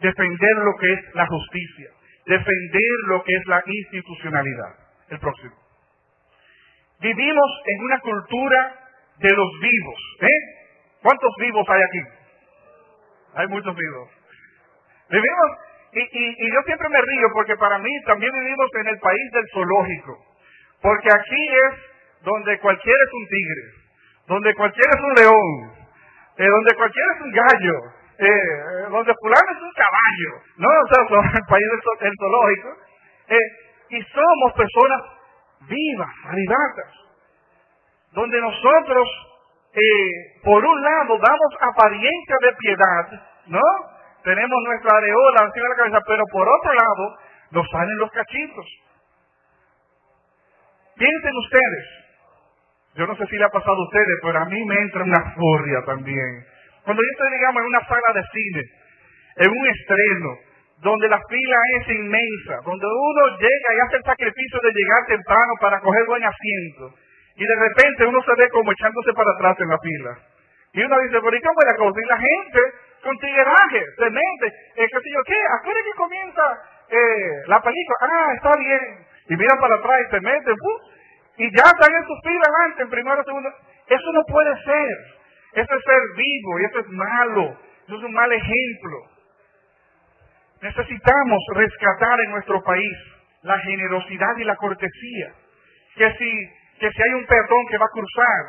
defender 0.00 0.56
lo 0.56 0.74
que 0.80 0.92
es 0.92 1.14
la 1.14 1.26
justicia, 1.26 1.90
defender 2.26 2.92
lo 3.06 3.22
que 3.22 3.34
es 3.34 3.46
la 3.46 3.62
institucionalidad. 3.64 4.74
El 5.10 5.18
próximo. 5.18 5.67
Vivimos 7.00 7.50
en 7.66 7.84
una 7.84 8.00
cultura 8.00 8.74
de 9.18 9.30
los 9.30 9.48
vivos. 9.60 10.16
¿eh? 10.20 10.38
¿Cuántos 11.02 11.30
vivos 11.38 11.66
hay 11.68 11.82
aquí? 11.82 12.02
Hay 13.34 13.46
muchos 13.48 13.74
vivos. 13.74 14.08
Vivimos, 15.10 15.50
y, 15.92 16.00
y 16.02 16.52
yo 16.52 16.60
siempre 16.66 16.88
me 16.88 17.00
río 17.00 17.28
porque 17.32 17.56
para 17.56 17.78
mí 17.78 17.90
también 18.04 18.32
vivimos 18.32 18.68
en 18.80 18.88
el 18.88 18.98
país 18.98 19.32
del 19.32 19.44
zoológico. 19.52 20.18
Porque 20.82 21.08
aquí 21.12 21.48
es 21.48 21.74
donde 22.22 22.58
cualquiera 22.60 22.98
es 22.98 23.12
un 23.12 23.26
tigre, 23.28 23.62
donde 24.26 24.54
cualquiera 24.54 24.90
es 24.90 25.00
un 25.00 25.14
león, 25.14 25.78
eh, 26.38 26.46
donde 26.48 26.74
cualquiera 26.74 27.08
es 27.14 27.20
un 27.22 27.32
gallo, 27.32 27.78
eh, 28.18 28.86
donde 28.90 29.14
fulano 29.20 29.50
es 29.52 29.62
un 29.62 29.72
caballo, 29.74 30.32
¿no? 30.56 30.68
O 30.68 30.86
sea, 30.88 31.30
el 31.38 31.46
país 31.46 31.66
del, 32.00 32.14
zoológico. 32.18 32.68
Eh, 33.28 33.36
y 33.90 34.02
somos 34.02 34.52
personas 34.54 35.17
vivas, 35.60 36.14
vivatas, 36.34 36.92
donde 38.12 38.40
nosotros, 38.40 39.08
por 40.42 40.64
un 40.64 40.82
lado, 40.82 41.18
damos 41.18 41.54
apariencia 41.60 42.36
de 42.42 42.52
piedad, 42.58 43.22
¿no? 43.46 43.60
Tenemos 44.24 44.58
nuestra 44.64 44.98
areola 44.98 45.44
encima 45.46 45.64
de 45.64 45.70
la 45.70 45.76
cabeza, 45.76 46.00
pero 46.06 46.24
por 46.30 46.48
otro 46.48 46.72
lado, 46.74 47.18
nos 47.50 47.70
salen 47.70 47.96
los 47.98 48.10
cachitos. 48.10 48.66
Piensen 50.96 51.36
ustedes, 51.36 51.86
yo 52.94 53.06
no 53.06 53.16
sé 53.16 53.26
si 53.26 53.36
le 53.36 53.44
ha 53.44 53.50
pasado 53.50 53.76
a 53.76 53.84
ustedes, 53.84 54.18
pero 54.22 54.38
a 54.38 54.44
mí 54.46 54.64
me 54.64 54.74
entra 54.74 55.04
una 55.04 55.32
furia 55.34 55.84
también. 55.86 56.44
Cuando 56.84 57.02
yo 57.02 57.08
estoy, 57.12 57.38
digamos, 57.38 57.60
en 57.62 57.66
una 57.68 57.86
sala 57.86 58.12
de 58.14 58.22
cine, 58.32 58.62
en 59.36 59.50
un 59.50 59.68
estreno, 59.68 60.36
donde 60.80 61.08
la 61.08 61.20
fila 61.28 61.58
es 61.80 61.88
inmensa, 61.88 62.60
donde 62.64 62.86
uno 62.86 63.22
llega 63.38 63.68
y 63.74 63.80
hace 63.86 63.96
el 63.96 64.04
sacrificio 64.04 64.60
de 64.62 64.72
llegar 64.72 65.06
temprano 65.06 65.52
para 65.60 65.80
coger 65.80 66.04
buen 66.06 66.24
asiento, 66.24 66.94
y 67.36 67.44
de 67.44 67.56
repente 67.56 68.06
uno 68.06 68.22
se 68.22 68.34
ve 68.42 68.48
como 68.50 68.72
echándose 68.72 69.12
para 69.12 69.30
atrás 69.32 69.56
en 69.60 69.68
la 69.68 69.78
fila. 69.78 70.18
Y 70.72 70.82
uno 70.82 70.98
dice, 71.00 71.18
pero 71.22 71.36
¿y 71.36 71.40
cómo 71.40 71.60
es 71.60 71.66
la 71.66 71.76
cosa? 71.76 72.00
La 72.08 72.18
gente, 72.18 72.60
con 73.02 73.16
tigueraje, 73.18 73.82
se 73.96 74.10
mete, 74.10 74.46
eh, 74.76 74.86
¿qué 74.90 74.98
sé 75.00 75.08
yo 75.10 75.22
qué? 75.24 75.38
¿A 75.38 75.62
qué 75.62 75.70
hora 75.70 75.80
que 75.82 75.96
comienza 75.96 76.42
eh, 76.90 77.30
la 77.46 77.62
película? 77.62 77.96
Ah, 78.02 78.32
está 78.34 78.52
bien. 78.58 79.06
y 79.30 79.36
miran 79.36 79.58
para 79.58 79.76
atrás 79.76 79.96
y 80.06 80.10
se 80.10 80.20
meten, 80.20 80.56
y 81.38 81.44
ya 81.56 81.70
están 81.70 81.94
en 81.94 82.04
sus 82.04 82.18
filas 82.22 82.52
antes, 82.66 82.80
en 82.80 82.90
primero, 82.90 83.22
segundo. 83.24 83.48
Eso 83.86 84.12
no 84.12 84.22
puede 84.24 84.54
ser. 84.64 84.96
Eso 85.54 85.74
es 85.74 85.84
ser 85.84 86.00
vivo 86.16 86.58
y 86.60 86.64
eso 86.64 86.78
es 86.80 86.88
malo. 86.88 87.56
Eso 87.86 87.96
es 87.96 88.02
un 88.02 88.12
mal 88.12 88.30
ejemplo. 88.32 88.98
Necesitamos 90.60 91.38
rescatar 91.54 92.20
en 92.20 92.30
nuestro 92.32 92.62
país 92.62 92.96
la 93.42 93.58
generosidad 93.60 94.36
y 94.38 94.44
la 94.44 94.56
cortesía. 94.56 95.32
Que 95.96 96.12
si, 96.18 96.30
que 96.80 96.90
si 96.90 97.02
hay 97.02 97.14
un 97.14 97.26
peatón 97.26 97.64
que 97.70 97.78
va 97.78 97.86
a 97.86 97.94
cruzar, 97.94 98.42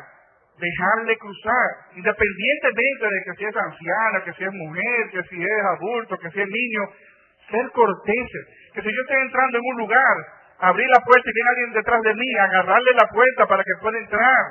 dejarle 0.58 1.16
cruzar, 1.18 1.68
independientemente 1.94 3.04
de 3.06 3.22
que 3.24 3.36
si 3.38 3.44
es 3.44 3.56
anciana, 3.56 4.24
que 4.24 4.32
si 4.34 4.44
es 4.44 4.52
mujer, 4.52 5.10
que 5.10 5.22
si 5.24 5.42
es 5.42 5.62
adulto, 5.78 6.18
que 6.18 6.30
si 6.30 6.40
es 6.40 6.48
niño, 6.48 6.82
ser 7.50 7.70
corteses. 7.70 8.44
Que 8.74 8.82
si 8.82 8.88
yo 8.88 9.00
estoy 9.02 9.22
entrando 9.22 9.58
en 9.58 9.64
un 9.64 9.76
lugar, 9.78 10.16
abrir 10.58 10.86
la 10.90 11.00
puerta 11.00 11.30
y 11.30 11.32
viene 11.32 11.50
alguien 11.50 11.72
detrás 11.72 12.02
de 12.02 12.14
mí, 12.14 12.28
agarrarle 12.38 12.92
la 12.92 13.08
puerta 13.08 13.46
para 13.46 13.62
que 13.62 13.80
pueda 13.80 13.98
entrar. 13.98 14.44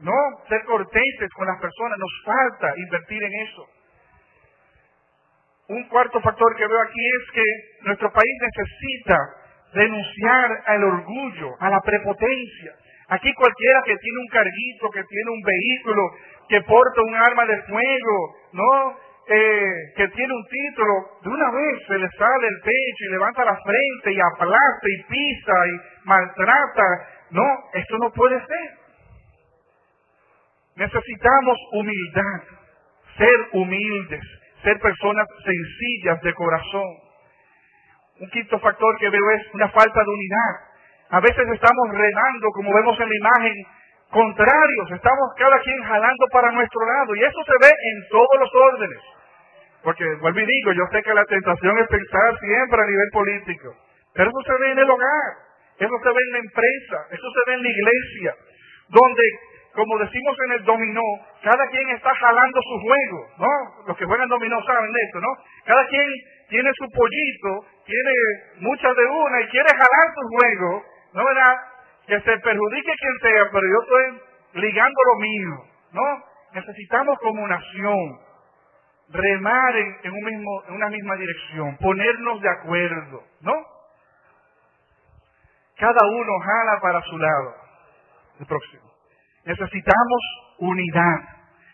No, 0.00 0.18
ser 0.48 0.62
corteses 0.64 1.28
con 1.34 1.46
las 1.46 1.60
personas, 1.60 1.98
nos 1.98 2.22
falta 2.24 2.72
invertir 2.76 3.22
en 3.22 3.34
eso. 3.48 3.77
Un 5.68 5.84
cuarto 5.88 6.20
factor 6.20 6.56
que 6.56 6.66
veo 6.66 6.80
aquí 6.80 7.06
es 7.20 7.30
que 7.34 7.44
nuestro 7.82 8.10
país 8.10 8.34
necesita 8.40 9.18
denunciar 9.74 10.62
al 10.66 10.84
orgullo, 10.84 11.50
a 11.60 11.68
la 11.68 11.80
prepotencia. 11.82 12.72
Aquí 13.08 13.32
cualquiera 13.34 13.82
que 13.84 13.96
tiene 13.96 14.18
un 14.18 14.28
carguito, 14.28 14.90
que 14.90 15.04
tiene 15.04 15.30
un 15.30 15.42
vehículo, 15.42 16.02
que 16.48 16.60
porta 16.62 17.02
un 17.02 17.14
arma 17.14 17.44
de 17.44 17.62
fuego, 17.62 18.36
¿no? 18.52 18.96
Eh, 19.30 19.72
que 19.94 20.08
tiene 20.08 20.32
un 20.32 20.46
título, 20.46 20.92
de 21.22 21.28
una 21.28 21.50
vez 21.50 21.86
se 21.86 21.98
le 21.98 22.08
sale 22.16 22.48
el 22.48 22.60
pecho 22.64 23.04
y 23.04 23.12
levanta 23.12 23.44
la 23.44 23.56
frente 23.60 24.12
y 24.12 24.20
aplasta 24.20 24.86
y 24.88 25.02
pisa 25.02 25.52
y 25.66 26.08
maltrata. 26.08 27.08
No, 27.30 27.44
esto 27.74 27.98
no 27.98 28.10
puede 28.10 28.38
ser. 28.40 28.70
Necesitamos 30.76 31.58
humildad, 31.72 32.42
ser 33.18 33.36
humildes, 33.52 34.24
ser 34.62 34.78
personas 34.80 35.26
sencillas 35.44 36.20
de 36.22 36.34
corazón. 36.34 36.88
Un 38.20 38.28
quinto 38.30 38.58
factor 38.58 38.98
que 38.98 39.10
veo 39.10 39.30
es 39.36 39.54
una 39.54 39.68
falta 39.68 40.00
de 40.00 40.10
unidad. 40.10 40.54
A 41.10 41.20
veces 41.20 41.46
estamos 41.52 41.88
remando, 41.90 42.48
como 42.54 42.74
vemos 42.74 42.98
en 43.00 43.08
la 43.08 43.16
imagen, 43.16 43.54
contrarios, 44.10 44.90
estamos 44.92 45.28
cada 45.38 45.58
quien 45.60 45.82
jalando 45.84 46.24
para 46.32 46.50
nuestro 46.52 46.80
lado 46.86 47.14
y 47.14 47.24
eso 47.24 47.40
se 47.44 47.66
ve 47.66 47.70
en 47.70 48.08
todos 48.10 48.40
los 48.40 48.50
órdenes. 48.72 49.00
Porque, 49.82 50.04
vuelvo 50.20 50.40
y 50.40 50.46
digo, 50.46 50.72
yo 50.72 50.84
sé 50.92 51.02
que 51.02 51.14
la 51.14 51.24
tentación 51.24 51.78
es 51.78 51.86
pensar 51.88 52.38
siempre 52.40 52.82
a 52.82 52.86
nivel 52.86 53.08
político, 53.12 53.74
pero 54.12 54.30
eso 54.30 54.42
se 54.42 54.60
ve 54.60 54.72
en 54.72 54.78
el 54.78 54.90
hogar, 54.90 55.32
eso 55.78 55.94
se 56.02 56.08
ve 56.08 56.20
en 56.26 56.32
la 56.32 56.38
empresa, 56.38 57.06
eso 57.10 57.28
se 57.30 57.50
ve 57.50 57.54
en 57.54 57.62
la 57.62 57.70
iglesia, 57.70 58.34
donde, 58.88 59.22
como 59.74 59.98
decimos 59.98 60.36
en 60.46 60.52
el 60.52 60.64
dominó, 60.64 61.02
cada 61.42 61.66
quien 61.68 61.88
está 61.90 62.14
jalando 62.14 62.60
su 62.62 62.80
juego, 62.80 63.26
¿no? 63.38 63.84
Los 63.86 63.96
que 63.96 64.04
juegan 64.04 64.28
dominó 64.28 64.62
saben 64.64 64.92
de 64.92 65.00
esto, 65.06 65.20
¿no? 65.20 65.28
Cada 65.64 65.86
quien 65.86 66.08
tiene 66.48 66.70
su 66.74 66.86
pollito, 66.94 67.66
tiene 67.84 68.12
muchas 68.60 68.96
de 68.96 69.04
una 69.04 69.40
y 69.40 69.48
quiere 69.48 69.68
jalar 69.68 70.14
su 70.14 70.36
juego, 70.36 70.84
¿no 71.14 71.24
verdad? 71.24 71.56
Que 72.06 72.20
se 72.20 72.38
perjudique 72.38 72.92
quien 72.96 73.18
sea, 73.22 73.50
pero 73.52 73.62
yo 73.62 73.82
estoy 73.82 74.62
ligando 74.62 75.00
lo 75.06 75.20
mío, 75.20 75.64
¿no? 75.92 76.24
Necesitamos 76.54 77.18
como 77.20 77.46
nación 77.46 78.18
remar 79.10 79.76
en, 79.76 80.14
una 80.70 80.88
misma 80.88 81.16
dirección, 81.16 81.76
ponernos 81.78 82.40
de 82.40 82.48
acuerdo, 82.50 83.22
¿no? 83.40 83.54
Cada 85.76 86.06
uno 86.10 86.32
jala 86.40 86.80
para 86.80 87.02
su 87.02 87.18
lado. 87.18 87.54
El 88.40 88.46
próximo. 88.46 88.87
Necesitamos 89.44 90.20
unidad, 90.58 91.18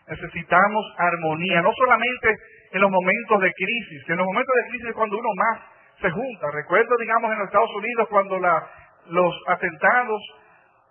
necesitamos 0.08 0.84
armonía, 0.98 1.62
no 1.62 1.72
solamente 1.72 2.36
en 2.72 2.80
los 2.80 2.90
momentos 2.90 3.40
de 3.40 3.52
crisis, 3.52 4.08
en 4.08 4.16
los 4.16 4.26
momentos 4.26 4.54
de 4.54 4.70
crisis 4.70 4.88
es 4.88 4.94
cuando 4.94 5.18
uno 5.18 5.28
más 5.36 5.60
se 6.00 6.10
junta. 6.10 6.50
Recuerdo, 6.52 6.96
digamos, 6.98 7.32
en 7.32 7.38
los 7.38 7.46
Estados 7.46 7.74
Unidos 7.76 8.08
cuando 8.10 8.38
la, 8.38 8.66
los 9.06 9.34
atentados 9.48 10.20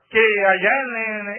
que 0.09 0.45
allá 0.45 0.71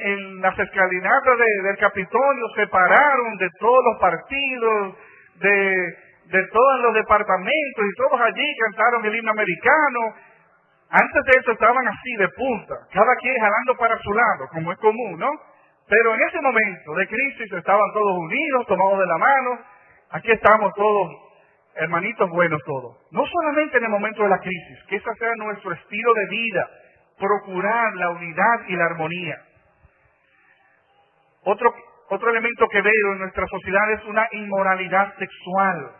en, 0.05 0.41
las 0.41 0.59
escalinatas 0.59 1.39
del 1.39 1.77
Capitolio 1.79 2.49
se 2.57 2.67
pararon 2.67 3.37
de 3.39 3.49
todos 3.61 3.85
los 3.85 4.01
partidos, 4.01 4.97
de, 5.37 5.95
de 6.27 6.49
todos 6.53 6.81
los 6.81 6.95
departamentos 6.95 7.85
y 7.85 7.97
todos 7.97 8.21
allí 8.21 8.57
cantaron 8.65 9.05
el 9.05 9.15
himno 9.15 9.31
americano. 9.31 10.01
Antes 10.95 11.25
de 11.25 11.41
eso 11.41 11.51
estaban 11.51 11.89
así 11.89 12.15
de 12.19 12.29
punta, 12.29 12.75
cada 12.93 13.17
quien 13.17 13.35
jalando 13.41 13.77
para 13.77 13.99
su 13.99 14.13
lado, 14.13 14.47
como 14.53 14.71
es 14.71 14.79
común, 14.79 15.19
¿no? 15.19 15.29
Pero 15.89 16.15
en 16.15 16.21
ese 16.23 16.41
momento 16.41 16.95
de 16.95 17.09
crisis 17.09 17.53
estaban 17.53 17.93
todos 17.93 18.17
unidos, 18.19 18.67
tomados 18.69 19.01
de 19.01 19.07
la 19.07 19.19
mano. 19.19 19.59
Aquí 20.11 20.31
estamos 20.31 20.73
todos, 20.75 21.11
hermanitos 21.75 22.31
buenos 22.31 22.63
todos. 22.65 22.97
No 23.11 23.27
solamente 23.27 23.79
en 23.79 23.85
el 23.85 23.91
momento 23.91 24.23
de 24.23 24.29
la 24.29 24.39
crisis, 24.39 24.85
que 24.89 24.97
ese 24.97 25.15
sea 25.19 25.33
nuestro 25.39 25.73
estilo 25.73 26.15
de 26.15 26.27
vida, 26.31 26.71
procurar 27.19 27.93
la 27.97 28.11
unidad 28.11 28.61
y 28.69 28.77
la 28.77 28.85
armonía. 28.85 29.37
Otro, 31.43 31.75
otro 32.11 32.31
elemento 32.31 32.69
que 32.69 32.81
veo 32.81 33.13
en 33.15 33.19
nuestra 33.19 33.49
sociedad 33.49 33.91
es 33.95 34.05
una 34.05 34.29
inmoralidad 34.31 35.13
sexual. 35.19 35.91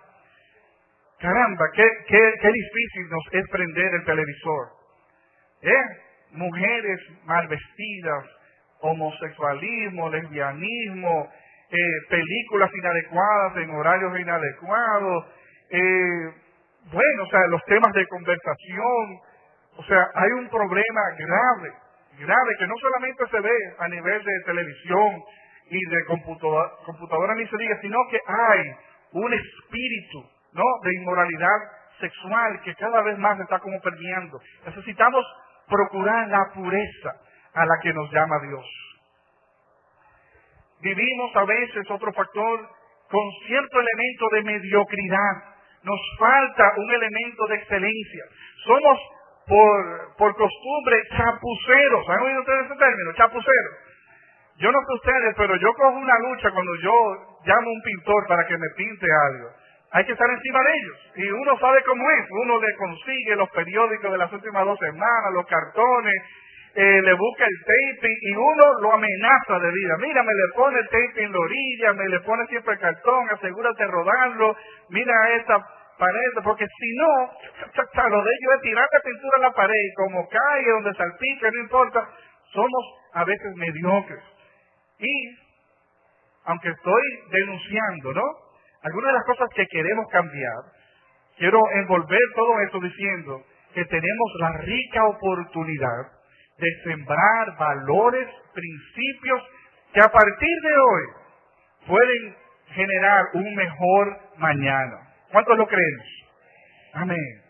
Caramba, 1.19 1.65
qué, 1.75 1.85
qué, 2.07 2.49
difícil 2.53 3.09
nos 3.11 3.25
es 3.33 3.51
prender 3.51 3.95
el 3.95 4.05
televisor. 4.05 4.84
¿Eh? 5.65 5.83
Mujeres 6.33 7.01
mal 7.25 7.49
vestidas, 7.49 8.25
homosexualismo, 8.81 10.11
lesbianismo, 10.11 11.31
eh, 11.71 11.77
películas 12.11 12.71
inadecuadas 12.75 13.57
en 13.57 13.71
horarios 13.71 14.21
inadecuados, 14.21 15.25
eh, 15.71 16.33
bueno, 16.93 17.23
o 17.23 17.31
sea, 17.31 17.41
los 17.49 17.65
temas 17.65 17.93
de 17.95 18.07
conversación, 18.09 19.21
o 19.77 19.85
sea, 19.85 20.07
hay 20.15 20.31
un 20.33 20.49
problema 20.51 21.01
grave, 21.17 21.73
grave, 22.19 22.55
que 22.59 22.67
no 22.67 22.75
solamente 22.77 23.25
se 23.31 23.41
ve 23.41 23.75
a 23.79 23.89
nivel 23.89 24.23
de 24.23 24.41
televisión 24.45 25.23
y 25.71 25.79
de 25.79 26.05
computadora, 26.05 26.71
computadora 26.85 27.35
ni 27.37 27.47
se 27.47 27.57
diga, 27.57 27.81
sino 27.81 27.97
que 28.11 28.21
hay 28.27 28.71
un 29.13 29.33
espíritu, 29.33 30.29
¿no? 30.53 30.65
De 30.85 30.95
inmoralidad 30.95 31.59
sexual 32.01 32.61
que 32.63 32.75
cada 32.75 33.01
vez 33.03 33.19
más 33.19 33.41
está 33.41 33.59
como 33.61 33.81
permeando. 33.81 34.39
Necesitamos 34.67 35.25
procurar 35.69 36.29
la 36.29 36.53
pureza 36.55 37.11
a 37.55 37.67
la 37.67 37.79
que 37.83 37.93
nos 37.93 38.11
llama 38.13 38.37
Dios. 38.49 38.67
Vivimos 40.81 41.35
a 41.37 41.45
veces 41.45 41.91
otro 41.91 42.13
factor 42.13 42.61
con 43.09 43.31
cierto 43.47 43.81
elemento 43.81 44.27
de 44.33 44.43
mediocridad. 44.43 45.33
Nos 45.83 46.01
falta 46.19 46.73
un 46.77 46.91
elemento 46.91 47.47
de 47.47 47.57
excelencia. 47.57 48.25
Somos 48.67 48.99
por, 49.47 50.17
por 50.17 50.37
costumbre 50.37 50.97
chapuceros. 51.11 52.09
¿Han 52.09 52.21
oído 52.21 52.41
ustedes 52.41 52.67
ese 52.67 52.77
término? 52.77 53.13
Chapuceros. 53.17 53.75
Yo 54.57 54.71
no 54.71 54.79
sé 54.79 54.95
ustedes, 54.95 55.35
pero 55.37 55.57
yo 55.57 55.73
cojo 55.75 55.97
una 55.97 56.19
lucha 56.31 56.51
cuando 56.51 56.75
yo 56.77 56.93
llamo 57.45 57.69
a 57.69 57.73
un 57.73 57.83
pintor 57.83 58.27
para 58.29 58.47
que 58.47 58.57
me 58.57 58.69
pinte 58.77 59.07
algo. 59.33 59.51
Hay 59.95 60.05
que 60.05 60.13
estar 60.13 60.29
encima 60.29 60.59
de 60.59 60.73
ellos. 60.75 60.97
Y 61.15 61.31
uno 61.31 61.57
sabe 61.61 61.81
cómo 61.85 62.03
es. 62.11 62.27
Uno 62.31 62.61
le 62.61 62.75
consigue 62.75 63.37
los 63.37 63.49
periódicos 63.51 64.11
de 64.11 64.19
las 64.19 64.33
últimas 64.33 64.65
dos 64.65 64.79
semanas, 64.81 65.33
los 65.33 65.47
cartones, 65.47 66.15
eh, 66.75 67.01
le 67.01 67.13
busca 67.15 67.45
el 67.45 67.61
tape 67.61 68.09
y 68.23 68.33
uno 68.35 68.65
lo 68.81 68.93
amenaza 68.93 69.61
de 69.61 69.71
vida. 69.71 69.97
Mira, 70.01 70.25
me 70.25 70.35
le 70.35 70.53
pone 70.57 70.81
el 70.81 70.87
tape 70.87 71.23
en 71.23 71.33
la 71.33 71.39
orilla, 71.39 71.93
me 71.93 72.09
le 72.09 72.21
pone 72.21 72.45
siempre 72.49 72.75
el 72.75 72.81
cartón, 72.81 73.31
asegúrate 73.31 73.85
de 73.85 73.91
rodarlo, 73.93 74.57
mira 74.89 75.15
esta 75.37 75.65
pared, 75.97 76.43
porque 76.43 76.67
si 76.67 76.97
no, 76.97 77.31
lo 78.11 78.23
de 78.25 78.31
ellos 78.31 78.55
es 78.57 78.61
tirarte 78.63 78.99
pintura 79.05 79.37
en 79.37 79.43
la 79.43 79.53
pared 79.53 79.87
como 79.95 80.29
cae, 80.29 80.71
donde 80.73 80.95
salpica, 80.95 81.51
no 81.53 81.61
importa, 81.61 82.09
somos 82.53 82.85
a 83.13 83.25
veces 83.25 83.55
mediocres. 83.55 84.25
Y, 84.99 85.37
aunque 86.47 86.71
estoy 86.71 87.03
denunciando, 87.31 88.13
¿no? 88.15 88.44
Algunas 88.85 89.13
de 89.13 89.19
las 89.19 89.25
cosas 89.25 89.49
que 89.55 89.67
queremos 89.67 90.07
cambiar, 90.11 90.63
quiero 91.39 91.59
envolver 91.73 92.21
todo 92.37 92.61
esto 92.61 92.81
diciendo 92.81 93.43
que 93.73 93.85
tenemos 93.87 94.33
la 94.41 94.59
rica 94.59 95.05
oportunidad 95.07 96.13
de 96.59 96.69
sembrar 96.85 97.57
valores, 97.59 98.29
principios 98.53 99.43
que 99.93 100.01
a 100.01 100.09
partir 100.09 100.57
de 100.63 100.79
hoy 100.79 101.03
pueden 101.87 102.37
generar 102.75 103.25
un 103.33 103.55
mejor 103.55 104.19
mañana. 104.37 104.97
¿Cuántos 105.33 105.57
lo 105.57 105.67
creemos? 105.67 106.07
Amén. 106.93 107.43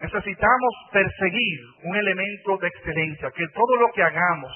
Necesitamos 0.00 0.74
perseguir 0.92 1.60
un 1.84 1.96
elemento 1.96 2.58
de 2.58 2.68
excelencia, 2.68 3.30
que 3.30 3.46
todo 3.54 3.76
lo 3.76 3.92
que 3.92 4.02
hagamos 4.02 4.52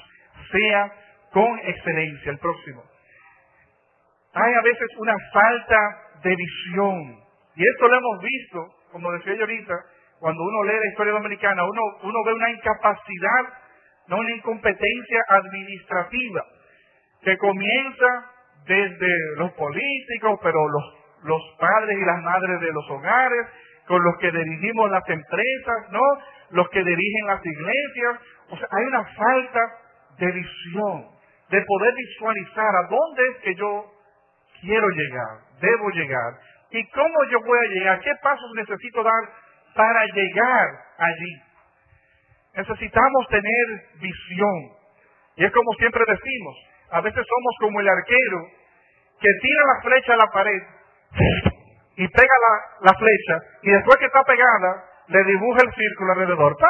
sea 0.51 0.91
con 1.31 1.59
excelencia. 1.59 2.31
El 2.31 2.39
próximo. 2.39 2.83
Hay 4.33 4.53
a 4.53 4.61
veces 4.61 4.87
una 4.97 5.15
falta 5.33 5.77
de 6.23 6.35
visión. 6.35 7.21
Y 7.55 7.63
esto 7.67 7.87
lo 7.87 7.97
hemos 7.97 8.21
visto, 8.21 8.75
como 8.91 9.11
decía 9.11 9.33
yo 9.33 9.41
ahorita, 9.41 9.75
cuando 10.19 10.41
uno 10.43 10.63
lee 10.63 10.79
la 10.79 10.89
historia 10.91 11.13
dominicana, 11.13 11.63
uno, 11.63 11.81
uno 12.03 12.23
ve 12.25 12.33
una 12.33 12.51
incapacidad, 12.51 13.43
no 14.07 14.17
una 14.17 14.31
incompetencia 14.31 15.25
administrativa, 15.27 16.45
que 17.23 17.37
comienza 17.37 18.31
desde 18.65 19.07
los 19.37 19.51
políticos, 19.53 20.39
pero 20.43 20.59
los, 20.69 20.83
los 21.23 21.41
padres 21.59 21.97
y 21.97 22.05
las 22.05 22.21
madres 22.21 22.61
de 22.61 22.71
los 22.71 22.89
hogares, 22.89 23.47
con 23.87 24.03
los 24.03 24.17
que 24.19 24.31
dirigimos 24.31 24.91
las 24.91 25.07
empresas, 25.09 25.91
¿no? 25.91 25.99
Los 26.51 26.69
que 26.69 26.83
dirigen 26.83 27.27
las 27.27 27.45
iglesias. 27.45 28.19
O 28.49 28.57
sea, 28.57 28.67
hay 28.71 28.85
una 28.85 29.03
falta 29.03 29.59
de 30.19 30.31
visión, 30.31 31.05
de 31.49 31.61
poder 31.61 31.93
visualizar 31.95 32.75
a 32.75 32.87
dónde 32.87 33.27
es 33.31 33.37
que 33.43 33.55
yo 33.55 33.85
quiero 34.61 34.87
llegar, 34.89 35.37
debo 35.59 35.89
llegar, 35.89 36.33
y 36.71 36.87
cómo 36.91 37.23
yo 37.29 37.39
voy 37.41 37.59
a 37.59 37.69
llegar, 37.69 37.99
qué 37.99 38.11
pasos 38.21 38.51
necesito 38.55 39.03
dar 39.03 39.23
para 39.75 40.05
llegar 40.05 40.69
allí. 40.97 41.41
Necesitamos 42.55 43.27
tener 43.29 43.65
visión. 43.99 44.59
Y 45.35 45.45
es 45.45 45.51
como 45.51 45.71
siempre 45.73 46.03
decimos, 46.07 46.55
a 46.91 47.01
veces 47.01 47.25
somos 47.25 47.55
como 47.59 47.79
el 47.79 47.89
arquero 47.89 48.47
que 49.19 49.29
tira 49.41 49.61
la 49.75 49.81
flecha 49.81 50.13
a 50.13 50.17
la 50.17 50.31
pared 50.33 50.61
y 51.97 52.07
pega 52.07 52.35
la, 52.81 52.93
flecha 52.93 53.45
y 53.63 53.71
después 53.71 53.97
que 53.97 54.05
está 54.05 54.23
pegada 54.23 54.85
le 55.07 55.23
dibuja 55.23 55.59
el 55.63 55.73
círculo 55.73 56.13
alrededor. 56.13 56.55
Tra, 56.57 56.69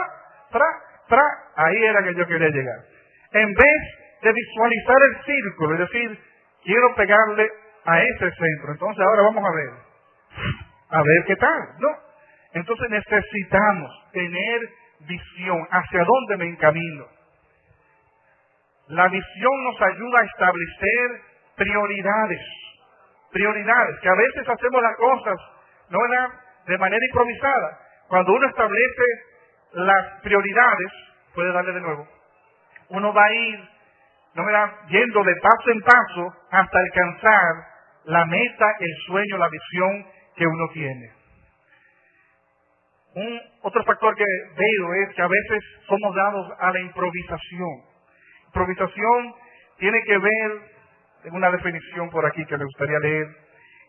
tra, 0.52 0.66
tra. 1.08 1.24
Ahí 1.56 1.84
era 1.84 2.04
que 2.04 2.16
yo 2.16 2.26
quería 2.26 2.50
llegar. 2.50 2.80
En 3.34 3.54
vez 3.54 3.82
de 4.22 4.34
visualizar 4.34 4.98
el 5.04 5.26
círculo 5.26 5.76
y 5.76 5.78
decir, 5.80 6.20
quiero 6.64 6.96
pegarle 6.96 7.50
a 7.86 8.00
ese 8.02 8.32
centro. 8.32 8.72
Entonces 8.72 9.06
ahora 9.06 9.22
vamos 9.24 9.44
a 9.46 9.56
ver. 9.56 9.70
A 10.90 11.02
ver 11.04 11.24
qué 11.26 11.36
tal, 11.36 11.62
¿no? 11.80 11.90
Entonces 12.54 12.90
necesitamos 12.90 14.12
tener 14.12 14.60
visión. 15.02 15.68
¿Hacia 15.72 16.04
dónde 16.04 16.38
me 16.38 16.46
encamino? 16.52 17.06
La 18.88 19.08
visión 19.08 19.64
nos 19.64 19.82
ayuda 19.82 20.20
a 20.20 20.26
establecer 20.26 21.22
prioridades 21.56 22.42
prioridades, 23.32 24.00
que 24.02 24.10
a 24.10 24.16
veces 24.16 24.48
hacemos 24.48 24.82
las 24.82 24.96
cosas 24.98 25.38
no 25.90 26.00
de 26.68 26.78
manera 26.78 27.06
improvisada. 27.06 27.80
Cuando 28.08 28.34
uno 28.34 28.48
establece 28.48 29.04
las 29.74 30.22
prioridades, 30.22 30.92
puede 31.34 31.52
darle 31.52 31.74
de 31.74 31.82
nuevo, 31.82 32.08
uno 32.90 33.14
va 33.14 33.24
a 33.24 33.34
ir 33.34 33.70
no 34.34 34.44
yendo 34.88 35.24
de 35.24 35.36
paso 35.42 35.72
en 35.72 35.82
paso 35.82 36.34
hasta 36.52 36.80
alcanzar 36.80 37.71
la 38.06 38.26
meta, 38.26 38.66
el 38.80 38.96
sueño, 39.06 39.38
la 39.38 39.50
visión 39.50 40.06
que 40.36 40.46
uno 40.46 40.70
tiene. 40.74 41.12
Un 43.14 43.42
otro 43.62 43.84
factor 43.84 44.16
que 44.16 44.24
veo 44.24 44.94
es 45.04 45.16
que 45.16 45.22
a 45.22 45.28
veces 45.28 45.64
somos 45.88 46.16
dados 46.16 46.52
a 46.60 46.72
la 46.72 46.80
improvisación. 46.80 47.70
Improvisación 48.48 49.36
tiene 49.78 50.02
que 50.04 50.18
ver 50.18 50.72
tengo 51.24 51.38
una 51.38 51.52
definición 51.52 52.10
por 52.10 52.26
aquí 52.26 52.44
que 52.46 52.58
me 52.58 52.66
gustaría 52.66 53.00
leer. 53.00 53.28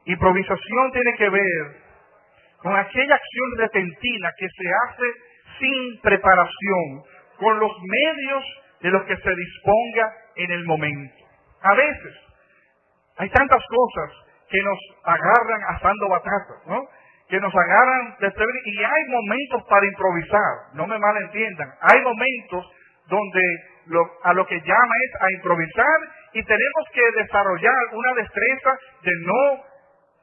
Improvisación 0.05 0.93
tiene 0.93 1.15
que 1.17 1.29
ver 1.31 1.77
con 2.59 2.77
aquella 2.77 3.15
acción 3.15 3.51
repentina 3.59 4.31
que 4.39 4.49
se 4.49 4.69
hace 4.85 5.05
sin 5.59 6.01
preparación, 6.01 7.03
con 7.39 7.59
los 7.59 7.73
medios 7.83 8.45
de 8.81 8.91
los 8.91 9.03
que 9.05 9.17
se 9.17 9.35
disponga 9.35 10.13
en 10.37 10.51
el 10.51 10.65
momento. 10.65 11.15
A 11.63 11.75
veces 11.75 12.15
hay 13.19 13.29
tantas 13.31 13.63
cosas 13.69 14.11
que 14.49 14.63
nos 14.63 14.79
agarran 15.05 15.63
asando 15.77 16.09
batatas, 16.09 16.67
¿no? 16.67 16.81
Que 17.29 17.41
nos 17.41 17.55
agarran 17.55 18.17
de 18.21 18.33
y 18.65 18.85
hay 18.85 19.05
momentos 19.09 19.63
para 19.69 19.87
improvisar, 19.87 20.53
no 20.75 20.87
me 20.87 20.99
malentiendan, 20.99 21.73
hay 21.81 22.01
momentos 22.03 22.71
donde 23.09 23.41
a 24.23 24.33
lo 24.35 24.47
que 24.47 24.61
llama 24.61 24.95
es 25.05 25.23
a 25.23 25.33
improvisar 25.33 25.99
y 26.35 26.45
tenemos 26.45 26.85
que 26.93 27.23
desarrollar 27.23 27.75
una 27.93 28.15
destreza 28.15 28.79
de 29.03 29.13
no 29.23 29.63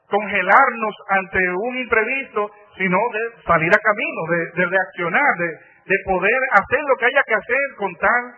congelarnos 0.09 0.95
ante 1.09 1.39
un 1.49 1.77
imprevisto, 1.77 2.49
sino 2.77 2.97
de 3.13 3.43
salir 3.45 3.71
a 3.73 3.79
camino, 3.79 4.53
de, 4.55 4.65
reaccionar, 4.65 5.35
de, 5.37 5.47
de, 5.85 5.95
poder 6.05 6.39
hacer 6.51 6.79
lo 6.87 6.95
que 6.97 7.05
haya 7.05 7.23
que 7.27 7.35
hacer 7.35 7.75
con 7.77 7.95
tal 7.95 8.35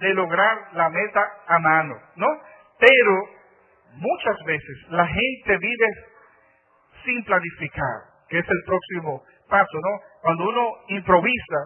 de 0.00 0.14
lograr 0.14 0.58
la 0.72 0.90
meta 0.90 1.32
a 1.46 1.58
mano, 1.60 1.94
¿no? 2.16 2.26
Pero 2.78 3.33
muchas 3.96 4.36
veces 4.44 4.76
la 4.90 5.06
gente 5.06 5.58
vive 5.58 5.86
sin 7.04 7.24
planificar, 7.24 8.00
que 8.28 8.38
es 8.38 8.46
el 8.48 8.62
próximo 8.66 9.22
paso, 9.48 9.78
¿no? 9.78 10.00
Cuando 10.22 10.48
uno 10.48 10.72
improvisa, 10.88 11.60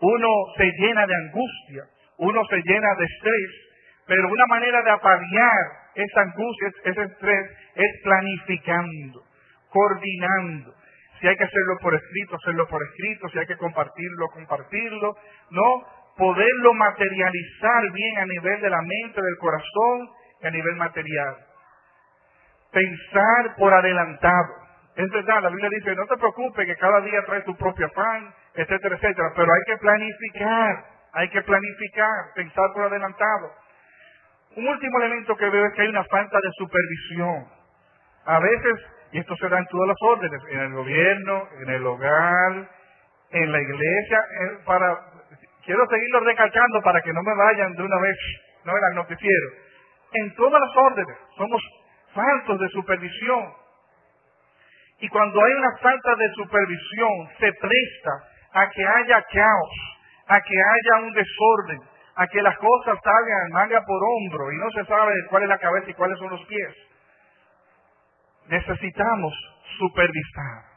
uno 0.00 0.28
se 0.56 0.70
llena 0.78 1.06
de 1.06 1.14
angustia, 1.14 1.84
uno 2.18 2.44
se 2.46 2.56
llena 2.56 2.88
de 2.98 3.04
estrés, 3.04 3.50
pero 4.06 4.28
una 4.28 4.46
manera 4.46 4.82
de 4.82 4.90
apalear 4.90 5.82
esa 5.94 6.20
angustia, 6.22 6.68
ese 6.84 7.02
estrés, 7.02 7.50
es 7.74 8.02
planificando, 8.02 9.22
coordinando. 9.70 10.74
Si 11.20 11.28
hay 11.28 11.36
que 11.36 11.44
hacerlo 11.44 11.78
por 11.80 11.94
escrito, 11.94 12.36
hacerlo 12.36 12.66
por 12.68 12.82
escrito, 12.82 13.28
si 13.28 13.38
hay 13.38 13.46
que 13.46 13.56
compartirlo, 13.56 14.28
compartirlo, 14.34 15.16
¿no? 15.50 15.86
Poderlo 16.16 16.74
materializar 16.74 17.92
bien 17.92 18.18
a 18.18 18.26
nivel 18.26 18.60
de 18.60 18.70
la 18.70 18.82
mente, 18.82 19.22
del 19.22 19.38
corazón 19.38 20.10
y 20.42 20.46
a 20.46 20.50
nivel 20.50 20.76
material. 20.76 21.36
Pensar 22.72 23.54
por 23.56 23.72
adelantado. 23.72 24.62
Es 24.96 25.10
verdad, 25.10 25.42
la 25.42 25.48
Biblia 25.48 25.68
dice, 25.70 25.94
no 25.94 26.06
te 26.06 26.16
preocupes 26.16 26.66
que 26.66 26.76
cada 26.76 27.00
día 27.00 27.22
trae 27.26 27.42
tu 27.42 27.56
propio 27.56 27.88
pan, 27.94 28.34
etcétera, 28.54 28.96
etcétera, 28.96 29.32
pero 29.34 29.52
hay 29.52 29.60
que 29.66 29.76
planificar, 29.78 30.84
hay 31.12 31.28
que 31.30 31.42
planificar, 31.42 32.32
pensar 32.34 32.64
por 32.74 32.84
adelantado. 32.84 33.52
Un 34.56 34.68
último 34.68 34.98
elemento 35.00 35.36
que 35.36 35.48
veo 35.48 35.66
es 35.66 35.72
que 35.74 35.82
hay 35.82 35.88
una 35.88 36.04
falta 36.04 36.38
de 36.42 36.50
supervisión. 36.58 37.46
A 38.26 38.38
veces, 38.38 38.74
y 39.12 39.18
esto 39.18 39.34
se 39.36 39.48
da 39.48 39.58
en 39.58 39.66
todas 39.66 39.88
las 39.88 39.96
órdenes, 40.02 40.40
en 40.50 40.60
el 40.60 40.72
gobierno, 40.72 41.48
en 41.62 41.70
el 41.70 41.86
hogar, 41.86 42.68
en 43.30 43.52
la 43.52 43.60
iglesia, 43.60 44.24
para, 44.66 44.98
quiero 45.64 45.86
seguirlo 45.88 46.20
recalcando 46.20 46.82
para 46.82 47.00
que 47.00 47.12
no 47.12 47.22
me 47.22 47.34
vayan 47.34 47.72
de 47.72 47.82
una 47.82 47.98
vez, 47.98 48.16
no 48.64 48.72
el 48.72 48.94
noticiero. 48.94 49.48
En 50.14 50.34
todas 50.34 50.60
las 50.60 50.76
órdenes 50.76 51.16
somos 51.36 51.62
faltos 52.14 52.58
de 52.60 52.68
supervisión. 52.68 53.52
Y 55.00 55.08
cuando 55.08 55.44
hay 55.44 55.52
una 55.52 55.76
falta 55.78 56.14
de 56.16 56.30
supervisión, 56.34 57.28
se 57.38 57.52
presta 57.54 58.10
a 58.52 58.68
que 58.70 58.86
haya 58.86 59.24
caos, 59.32 59.98
a 60.28 60.40
que 60.40 60.54
haya 60.54 61.04
un 61.04 61.12
desorden, 61.12 61.80
a 62.14 62.26
que 62.26 62.42
las 62.42 62.56
cosas 62.58 62.98
salgan 63.02 63.50
manga 63.52 63.80
por 63.84 64.00
hombro 64.02 64.52
y 64.52 64.58
no 64.58 64.70
se 64.70 64.84
sabe 64.84 65.12
cuál 65.28 65.42
es 65.44 65.48
la 65.48 65.58
cabeza 65.58 65.90
y 65.90 65.94
cuáles 65.94 66.18
son 66.18 66.30
los 66.30 66.44
pies. 66.46 66.76
Necesitamos 68.48 69.32
supervisar. 69.78 70.72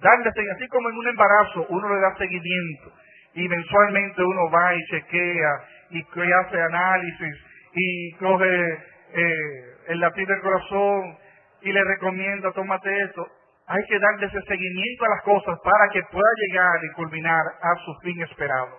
Darle, 0.00 0.30
así 0.54 0.68
como 0.68 0.88
en 0.88 0.96
un 0.96 1.08
embarazo 1.08 1.66
uno 1.68 1.94
le 1.94 2.00
da 2.00 2.16
seguimiento 2.16 2.92
y 3.34 3.48
mensualmente 3.48 4.22
uno 4.22 4.50
va 4.50 4.74
y 4.74 4.84
chequea 4.86 5.50
y 5.90 6.02
hace 6.32 6.60
análisis 6.60 7.36
y 7.74 8.12
coge 8.12 8.78
eh, 9.12 9.76
el 9.88 10.00
lápiz 10.00 10.26
del 10.26 10.40
corazón 10.40 11.18
y 11.62 11.72
le 11.72 11.82
recomienda, 11.84 12.52
tómate 12.52 12.90
esto. 13.02 13.26
Hay 13.66 13.82
que 13.88 13.98
darle 13.98 14.26
ese 14.26 14.40
seguimiento 14.42 15.04
a 15.04 15.08
las 15.08 15.22
cosas 15.22 15.58
para 15.62 15.88
que 15.92 16.02
pueda 16.10 16.30
llegar 16.46 16.84
y 16.84 16.94
culminar 16.94 17.42
a 17.60 17.74
su 17.84 17.94
fin 18.02 18.22
esperado. 18.22 18.78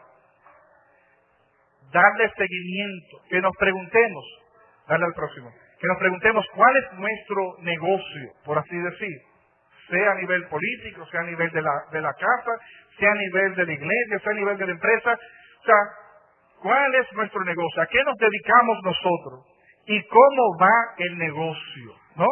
Darle 1.92 2.32
seguimiento, 2.36 3.18
que 3.30 3.42
nos 3.42 3.52
preguntemos, 3.58 4.26
darle 4.88 5.06
al 5.06 5.14
próximo, 5.14 5.52
que 5.80 5.88
nos 5.88 5.98
preguntemos 5.98 6.46
cuál 6.56 6.76
es 6.78 6.94
nuestro 6.94 7.56
negocio, 7.62 8.32
por 8.46 8.58
así 8.58 8.78
decir, 8.78 9.18
sea 9.90 10.12
a 10.12 10.16
nivel 10.16 10.48
político, 10.48 11.06
sea 11.08 11.22
a 11.22 11.24
nivel 11.24 11.50
de 11.52 11.62
la, 11.62 11.72
de 11.92 12.02
la 12.02 12.14
casa, 12.14 12.52
sea 13.00 13.12
a 13.12 13.16
nivel 13.16 13.56
de 13.56 13.66
la 13.66 13.74
iglesia, 13.74 14.20
sea 14.20 14.32
a 14.32 14.36
nivel 14.36 14.58
de 14.58 14.66
la 14.66 14.72
empresa, 14.72 15.14
o 15.14 15.66
sea, 15.66 15.76
cuál 16.62 16.96
es 16.96 17.12
nuestro 17.14 17.44
negocio, 17.44 17.82
a 17.82 17.88
qué 17.88 18.04
nos 18.04 18.18
dedicamos 18.18 18.78
nosotros 18.84 19.49
y 19.90 20.04
cómo 20.04 20.58
va 20.62 20.94
el 20.98 21.18
negocio, 21.18 21.96
¿no? 22.16 22.28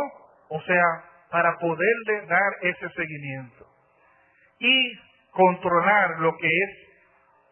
O 0.49 0.61
sea, 0.61 0.83
para 1.31 1.57
poderle 1.57 2.27
dar 2.27 2.53
ese 2.61 2.87
seguimiento 2.89 3.65
y 4.59 4.99
controlar 5.31 6.19
lo 6.19 6.37
que 6.37 6.47
es 6.47 6.69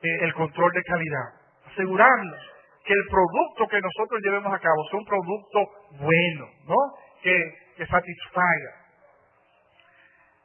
eh, 0.03 0.25
el 0.25 0.33
control 0.35 0.71
de 0.73 0.83
calidad 0.83 1.45
asegurarnos 1.71 2.39
que 2.85 2.93
el 2.93 3.07
producto 3.09 3.67
que 3.67 3.81
nosotros 3.81 4.21
llevemos 4.23 4.53
a 4.53 4.59
cabo 4.59 4.87
sea 4.89 4.99
un 4.99 5.05
producto 5.05 5.59
bueno, 5.99 6.49
¿no? 6.67 6.75
Que, 7.23 7.35
que 7.77 7.87
satisfaga. 7.87 8.85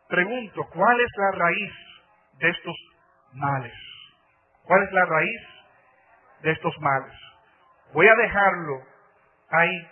Pregunto, 0.08 0.66
¿cuál 0.72 1.00
es 1.00 1.11
la 1.18 1.30
raíz 1.32 1.72
de 2.38 2.48
estos 2.48 2.76
males? 3.34 3.74
¿Cuál 4.64 4.82
es 4.84 4.92
la 4.92 5.04
raíz 5.04 5.40
de 6.40 6.52
estos 6.52 6.74
males? 6.80 7.12
Voy 7.92 8.08
a 8.08 8.14
dejarlo 8.14 8.89
ahí 9.51 9.88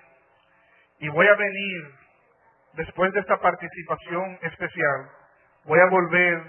y 1.00 1.08
voy 1.08 1.26
a 1.26 1.34
venir 1.34 1.94
después 2.74 3.12
de 3.12 3.20
esta 3.20 3.38
participación 3.40 4.38
especial, 4.42 5.10
voy 5.64 5.78
a 5.80 5.86
volver 5.86 6.42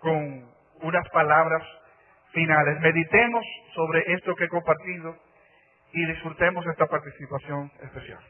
con 0.00 0.48
unas 0.82 1.08
palabras 1.10 1.62
finales. 2.32 2.80
Meditemos 2.80 3.44
sobre 3.74 4.12
esto 4.14 4.34
que 4.36 4.44
he 4.44 4.48
compartido 4.48 5.16
y 5.92 6.06
disfrutemos 6.06 6.66
esta 6.66 6.86
participación 6.86 7.70
especial. 7.82 8.20